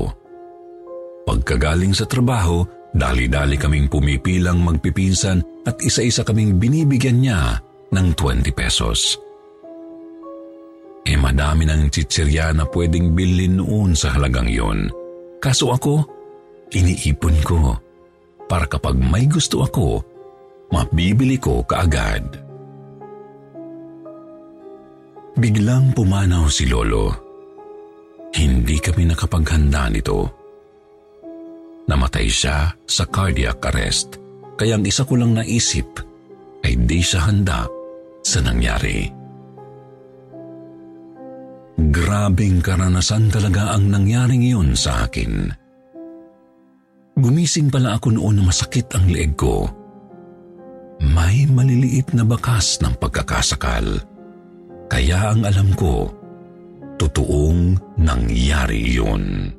Pagkagaling 1.26 1.90
sa 1.90 2.06
trabaho, 2.06 2.62
dali-dali 2.94 3.58
kaming 3.58 3.90
pumipilang 3.90 4.62
magpipinsan 4.62 5.42
at 5.66 5.74
isa-isa 5.82 6.22
kaming 6.22 6.62
binibigyan 6.62 7.18
niya 7.18 7.58
ng 7.90 8.14
20 8.14 8.46
pesos. 8.54 9.18
Eh 11.02 11.18
madami 11.18 11.66
ng 11.66 11.90
chichirya 11.90 12.54
na 12.54 12.62
pwedeng 12.70 13.12
bilhin 13.16 13.58
noon 13.58 13.98
sa 13.98 14.14
halagang 14.14 14.46
yon. 14.46 14.86
Kaso 15.42 15.74
ako, 15.74 16.06
iniipon 16.70 17.36
ko 17.42 17.74
para 18.46 18.70
kapag 18.70 18.94
may 19.00 19.26
gusto 19.26 19.66
ako, 19.66 20.04
mabibili 20.70 21.40
ko 21.40 21.64
kaagad. 21.66 22.22
Biglang 25.32 25.96
pumanaw 25.96 26.46
si 26.52 26.68
Lolo. 26.68 27.08
Hindi 28.32 28.76
kami 28.76 29.08
nakapaghanda 29.08 29.88
nito. 29.88 30.28
Namatay 31.88 32.28
siya 32.28 32.70
sa 32.86 33.04
cardiac 33.08 33.58
arrest, 33.72 34.20
kaya 34.54 34.78
ang 34.78 34.84
isa 34.86 35.02
ko 35.02 35.18
lang 35.18 35.34
naisip 35.34 35.88
ay 36.62 36.78
di 36.86 37.00
siya 37.02 37.26
handa 37.26 37.66
sa 38.22 38.38
nangyari. 38.44 39.21
Grabing 41.90 42.62
karanasan 42.62 43.32
talaga 43.32 43.74
ang 43.74 43.90
nangyaring 43.90 44.46
iyon 44.46 44.78
sa 44.78 45.08
akin. 45.08 45.50
Gumising 47.18 47.74
pala 47.74 47.98
ako 47.98 48.14
noon 48.14 48.38
na 48.38 48.44
masakit 48.46 48.86
ang 48.94 49.10
leeg 49.10 49.34
ko. 49.34 49.66
May 51.02 51.50
maliliit 51.50 52.14
na 52.14 52.22
bakas 52.22 52.78
ng 52.86 52.94
pagkakasakal. 53.02 53.98
Kaya 54.86 55.34
ang 55.34 55.42
alam 55.42 55.74
ko, 55.74 56.06
totoong 57.00 57.74
nangyari 57.98 58.94
yun. 58.94 59.50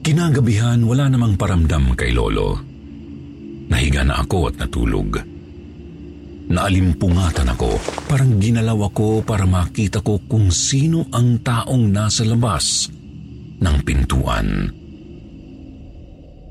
Kinagabihan 0.00 0.80
wala 0.88 1.12
namang 1.12 1.36
paramdam 1.36 1.92
kay 1.92 2.16
Lolo. 2.16 2.56
Nahiga 3.68 4.04
na 4.04 4.24
ako 4.24 4.52
at 4.52 4.56
natulog. 4.60 5.33
Naalimpungatan 6.44 7.56
ako, 7.56 7.80
parang 8.04 8.36
ginalaw 8.36 8.92
ako 8.92 9.24
para 9.24 9.48
makita 9.48 10.04
ko 10.04 10.20
kung 10.28 10.52
sino 10.52 11.08
ang 11.08 11.40
taong 11.40 11.88
nasa 11.88 12.20
labas 12.28 12.92
ng 13.64 13.76
pintuan. 13.80 14.68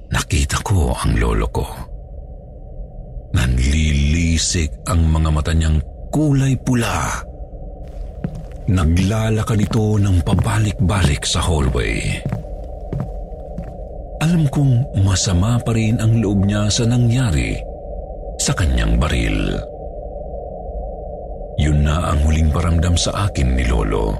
Nakita 0.10 0.62
ko 0.66 0.98
ang 0.98 1.14
lolo 1.18 1.48
ko. 1.50 1.68
Nanlilisik 3.34 4.86
ang 4.90 5.10
mga 5.10 5.30
mata 5.30 5.54
niyang 5.54 5.82
kulay 6.14 6.54
pula. 6.62 7.22
Naglalakad 8.70 9.60
ito 9.62 9.98
ng 9.98 10.22
pabalik-balik 10.26 11.26
sa 11.26 11.42
hallway. 11.42 12.22
Alam 14.22 14.48
kong 14.48 15.04
masama 15.04 15.60
pa 15.60 15.76
rin 15.76 16.00
ang 16.00 16.22
loob 16.22 16.48
niya 16.48 16.72
sa 16.72 16.88
nangyari 16.88 17.60
sa 18.40 18.56
kanyang 18.56 18.96
baril. 18.96 19.73
Yun 21.62 21.86
na 21.86 22.14
ang 22.14 22.20
huling 22.26 22.50
paramdam 22.50 22.98
sa 22.98 23.30
akin 23.30 23.54
ni 23.54 23.66
Lolo. 23.70 24.18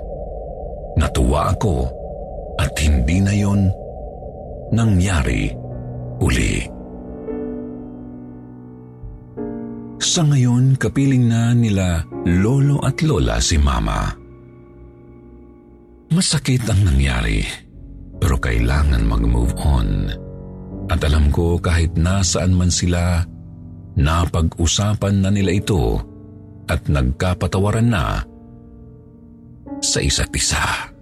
Natuwa 0.94 1.50
ako 1.50 1.90
at 2.62 2.74
hindi 2.78 3.18
na 3.18 3.34
yon 3.34 3.74
nangyari 4.70 5.50
uli. 6.22 6.70
Sa 9.98 10.22
ngayon, 10.22 10.78
kapiling 10.78 11.26
na 11.26 11.56
nila 11.58 12.06
Lolo 12.28 12.78
at 12.86 13.02
Lola 13.02 13.42
si 13.42 13.58
Mama. 13.58 14.14
Masakit 16.14 16.62
ang 16.70 16.86
nangyari, 16.86 17.42
pero 18.22 18.38
kailangan 18.38 19.02
mag-move 19.02 19.58
on. 19.66 20.14
At 20.92 21.02
alam 21.02 21.34
ko 21.34 21.58
kahit 21.58 21.98
nasaan 21.98 22.54
man 22.54 22.70
sila, 22.70 23.26
napag-usapan 23.98 25.26
na 25.26 25.34
nila 25.34 25.58
ito 25.58 26.13
at 26.68 26.88
nagkapatawaran 26.88 27.92
na 27.92 28.24
sa 29.84 30.00
isa't 30.00 30.32
isa. 30.32 30.94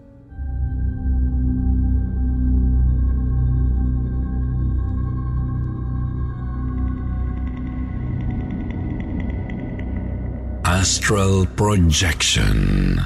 Astral 10.82 11.46
Projection 11.54 12.98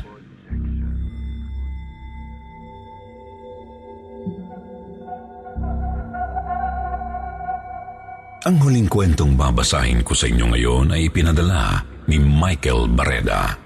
Ang 8.45 8.61
huling 8.61 8.85
kwentong 8.85 9.33
babasahin 9.33 10.05
ko 10.05 10.13
sa 10.13 10.29
inyo 10.29 10.53
ngayon 10.53 10.93
ay 10.93 11.09
ipinadala 11.09 11.94
ni 12.09 12.17
Michael 12.21 12.89
Bareda. 12.93 13.57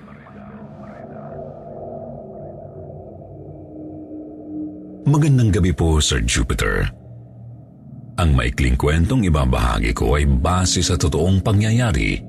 Magandang 5.09 5.49
gabi 5.49 5.73
po, 5.73 5.97
Sir 5.97 6.21
Jupiter. 6.21 6.85
Ang 8.19 8.35
maikling 8.35 8.75
kwentong 8.75 9.23
ibabahagi 9.25 9.95
ko 9.95 10.19
ay 10.19 10.27
base 10.27 10.83
sa 10.83 10.99
totoong 10.99 11.39
pangyayari 11.39 12.19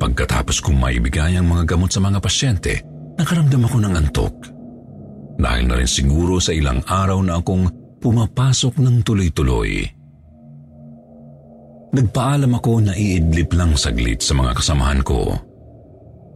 Pagkatapos 0.00 0.64
kong 0.64 0.80
maibigay 0.80 1.36
ang 1.36 1.44
mga 1.44 1.76
gamot 1.76 1.92
sa 1.92 2.00
mga 2.00 2.24
pasyente, 2.24 2.80
nakaramdam 3.20 3.68
ako 3.68 3.76
ng 3.84 3.94
antok. 4.00 4.34
Dahil 5.36 5.64
na 5.68 5.76
rin 5.76 5.90
siguro 5.90 6.40
sa 6.40 6.56
ilang 6.56 6.80
araw 6.88 7.20
na 7.20 7.36
akong 7.36 7.68
pumapasok 8.00 8.80
ng 8.80 9.04
tuloy-tuloy. 9.04 9.97
Nagpaalam 11.88 12.52
ako 12.52 12.84
na 12.84 12.92
iidlip 12.92 13.56
lang 13.56 13.72
saglit 13.72 14.20
sa 14.20 14.36
mga 14.36 14.60
kasamahan 14.60 15.00
ko. 15.00 15.32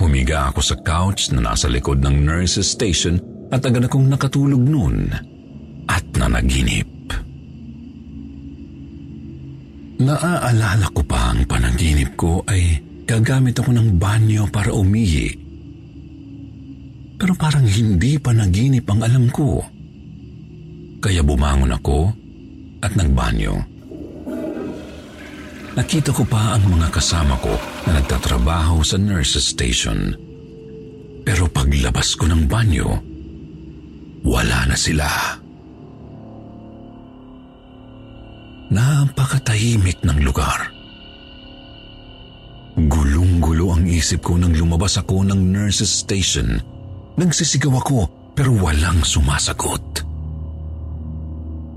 Humiga 0.00 0.48
ako 0.48 0.60
sa 0.64 0.76
couch 0.80 1.28
na 1.30 1.44
nasa 1.44 1.68
likod 1.68 2.00
ng 2.00 2.24
nurse's 2.24 2.72
station 2.72 3.20
at 3.52 3.62
agad 3.68 3.84
akong 3.84 4.08
nakatulog 4.08 4.58
noon 4.58 5.12
at 5.86 6.04
nanaginip. 6.16 6.88
Naaalala 10.02 10.88
ko 10.90 11.06
pa 11.06 11.30
ang 11.30 11.46
panaginip 11.46 12.18
ko 12.18 12.42
ay 12.48 12.80
gagamit 13.06 13.54
ako 13.54 13.70
ng 13.76 14.00
banyo 14.00 14.48
para 14.50 14.74
umihi. 14.74 15.30
Pero 17.20 17.38
parang 17.38 17.62
hindi 17.62 18.18
panaginip 18.18 18.82
ang 18.90 19.06
alam 19.06 19.30
ko. 19.30 19.62
Kaya 20.98 21.22
bumangon 21.22 21.70
ako 21.70 22.10
at 22.82 22.98
nagbanyo. 22.98 23.71
Nakita 25.72 26.12
ko 26.12 26.28
pa 26.28 26.52
ang 26.52 26.68
mga 26.68 26.92
kasama 26.92 27.32
ko 27.40 27.56
na 27.88 27.96
nagtatrabaho 27.96 28.84
sa 28.84 29.00
nurse's 29.00 29.48
station. 29.48 30.12
Pero 31.24 31.48
paglabas 31.48 32.12
ko 32.12 32.28
ng 32.28 32.44
banyo, 32.44 32.88
wala 34.20 34.68
na 34.68 34.76
sila. 34.76 35.08
Napakatahimik 38.68 40.04
ng 40.04 40.18
lugar. 40.20 40.68
Gulong-gulo 42.76 43.72
ang 43.72 43.88
isip 43.88 44.24
ko 44.28 44.36
nang 44.36 44.52
lumabas 44.52 45.00
ako 45.00 45.24
ng 45.24 45.40
nurse's 45.56 45.92
station. 45.92 46.60
Nagsisigaw 47.16 47.80
ako 47.80 47.98
pero 48.36 48.52
walang 48.60 49.00
sumasagot. 49.04 50.04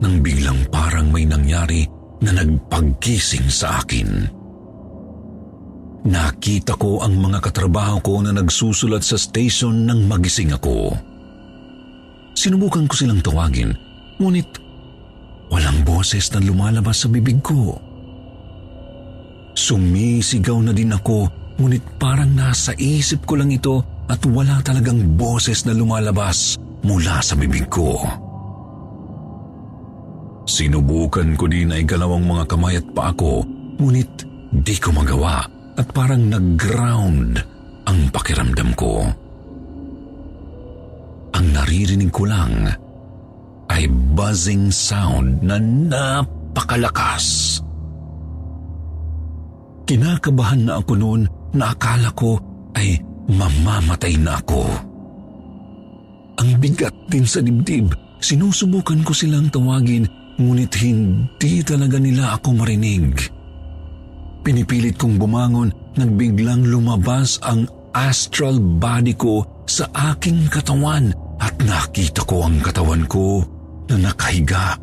Nang 0.04 0.20
biglang 0.20 0.68
parang 0.68 1.12
may 1.16 1.24
nangyari 1.24 1.88
na 2.24 2.32
nagpagkising 2.32 3.48
sa 3.52 3.84
akin. 3.84 4.30
Nakita 6.06 6.78
ko 6.78 7.02
ang 7.02 7.18
mga 7.18 7.42
katrabaho 7.50 7.98
ko 8.06 8.22
na 8.22 8.30
nagsusulat 8.30 9.02
sa 9.02 9.18
station 9.18 9.90
nang 9.90 10.06
magising 10.06 10.54
ako. 10.54 10.94
Sinubukan 12.38 12.86
ko 12.86 12.94
silang 12.94 13.26
tawagin, 13.26 13.74
ngunit 14.22 14.66
Walang 15.50 15.86
boses 15.86 16.34
na 16.34 16.42
lumalabas 16.42 17.06
sa 17.06 17.08
bibig 17.12 17.38
ko. 17.46 17.78
Sumisigaw 19.56 20.58
na 20.66 20.74
din 20.74 20.92
ako, 20.92 21.30
ngunit 21.62 22.02
parang 22.02 22.34
nasa 22.34 22.74
isip 22.76 23.24
ko 23.24 23.40
lang 23.40 23.54
ito 23.54 23.80
at 24.10 24.20
wala 24.28 24.60
talagang 24.66 25.16
boses 25.16 25.64
na 25.64 25.72
lumalabas 25.72 26.58
mula 26.84 27.22
sa 27.22 27.38
bibig 27.38 27.70
ko. 27.70 27.96
Sinubukan 30.46 31.34
ko 31.34 31.50
din 31.50 31.74
na 31.74 31.82
igalawang 31.82 32.22
mga 32.22 32.46
kamay 32.46 32.78
at 32.78 32.86
paa 32.94 33.10
ko, 33.18 33.42
ngunit 33.82 34.30
di 34.54 34.78
ko 34.78 34.94
magawa 34.94 35.42
at 35.74 35.90
parang 35.90 36.30
nag-ground 36.30 37.42
ang 37.90 38.00
pakiramdam 38.14 38.78
ko. 38.78 39.10
Ang 41.34 41.46
naririnig 41.50 42.14
ko 42.14 42.30
lang 42.30 42.70
ay 43.74 43.90
buzzing 44.14 44.70
sound 44.70 45.42
na 45.42 45.58
napakalakas. 45.58 47.58
Kinakabahan 49.90 50.70
na 50.70 50.78
ako 50.78 50.94
noon 50.94 51.22
na 51.58 51.74
akala 51.74 52.14
ko 52.14 52.38
ay 52.78 53.02
mamamatay 53.28 54.14
na 54.22 54.38
ako. 54.38 54.62
Ang 56.38 56.50
bigat 56.62 56.94
din 57.10 57.26
sa 57.26 57.42
dibdib, 57.42 57.90
sinusubukan 58.22 59.02
ko 59.02 59.14
silang 59.14 59.50
tawagin 59.50 60.06
ngunit 60.40 60.74
hindi 60.84 61.64
talaga 61.64 61.98
nila 62.00 62.36
ako 62.40 62.50
marinig. 62.60 63.16
Pinipilit 64.46 64.96
kong 65.00 65.18
bumangon 65.18 65.74
nang 65.98 66.12
biglang 66.20 66.68
lumabas 66.68 67.42
ang 67.42 67.66
astral 67.96 68.60
body 68.60 69.16
ko 69.16 69.42
sa 69.66 69.90
aking 70.14 70.46
katawan 70.52 71.16
at 71.42 71.56
nakita 71.64 72.22
ko 72.28 72.46
ang 72.46 72.62
katawan 72.62 73.08
ko 73.10 73.42
na 73.90 74.12
nakahiga. 74.12 74.78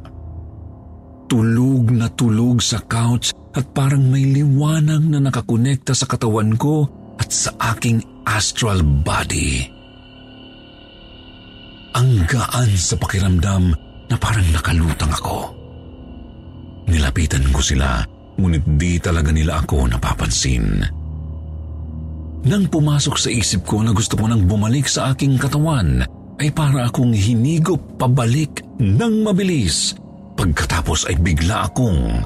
Tulog 1.31 1.95
na 1.95 2.11
tulog 2.13 2.61
sa 2.61 2.83
couch 2.85 3.33
at 3.53 3.65
parang 3.73 4.09
may 4.09 4.25
liwanag 4.27 5.05
na 5.07 5.21
nakakonekta 5.21 5.93
sa 5.97 6.09
katawan 6.09 6.57
ko 6.57 6.89
at 7.21 7.29
sa 7.29 7.53
aking 7.73 8.01
astral 8.27 8.81
body. 8.83 9.69
Ang 11.93 12.25
gaan 12.25 12.73
sa 12.73 12.97
pakiramdam 12.97 13.77
na 14.13 14.21
parang 14.21 14.45
nakalutang 14.53 15.09
ako. 15.09 15.57
Nilapitan 16.93 17.49
ko 17.49 17.65
sila, 17.65 18.05
ngunit 18.37 18.77
di 18.77 19.01
talaga 19.01 19.33
nila 19.33 19.65
ako 19.65 19.89
napapansin. 19.89 20.85
Nang 22.45 22.69
pumasok 22.69 23.17
sa 23.17 23.33
isip 23.33 23.65
ko 23.65 23.81
na 23.81 23.97
gusto 23.97 24.21
ko 24.21 24.29
nang 24.29 24.45
bumalik 24.45 24.85
sa 24.85 25.17
aking 25.17 25.41
katawan, 25.41 26.05
ay 26.37 26.53
para 26.53 26.91
akong 26.91 27.17
hinigop 27.17 27.81
pabalik 27.97 28.61
ng 28.77 29.25
mabilis. 29.25 29.97
Pagkatapos 30.37 31.09
ay 31.09 31.17
bigla 31.17 31.71
akong 31.71 32.21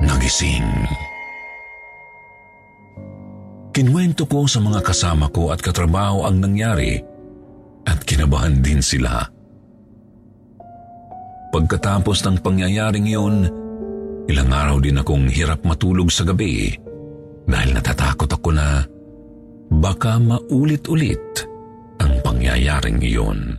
nagising. 0.00 0.86
Kinwento 3.74 4.24
ko 4.30 4.46
sa 4.46 4.62
mga 4.62 4.86
kasama 4.86 5.26
ko 5.34 5.50
at 5.50 5.58
katrabaho 5.58 6.30
ang 6.30 6.38
nangyari 6.38 7.02
at 7.90 7.98
kinabahan 8.06 8.62
din 8.62 8.78
sila. 8.78 9.34
Pagkatapos 11.54 12.26
ng 12.26 12.42
pangyayaring 12.42 13.06
iyon, 13.06 13.46
ilang 14.26 14.50
araw 14.50 14.82
din 14.82 14.98
akong 14.98 15.30
hirap 15.30 15.62
matulog 15.62 16.10
sa 16.10 16.26
gabi 16.26 16.74
dahil 17.46 17.70
natatakot 17.70 18.26
ako 18.26 18.50
na 18.50 18.82
baka 19.70 20.18
maulit-ulit 20.18 21.46
ang 22.02 22.18
pangyayaring 22.26 22.98
iyon. 23.06 23.54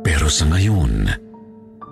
Pero 0.00 0.32
sa 0.32 0.48
ngayon, 0.48 1.12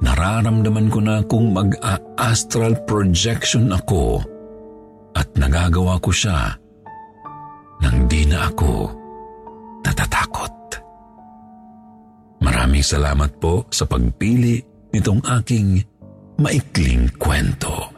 nararamdaman 0.00 0.88
ko 0.88 1.04
na 1.04 1.20
kung 1.28 1.52
mag-astral 1.52 2.80
projection 2.88 3.68
ako 3.68 4.24
at 5.12 5.28
nagagawa 5.36 6.00
ko 6.00 6.08
siya 6.08 6.56
nang 7.84 8.08
di 8.08 8.24
na 8.24 8.48
ako 8.48 8.96
natatakot. 9.84 10.53
Maraming 12.54 12.86
salamat 12.86 13.42
po 13.42 13.66
sa 13.66 13.82
pagpili 13.82 14.62
nitong 14.94 15.26
aking 15.26 15.82
maikling 16.38 17.10
kwento. 17.18 17.93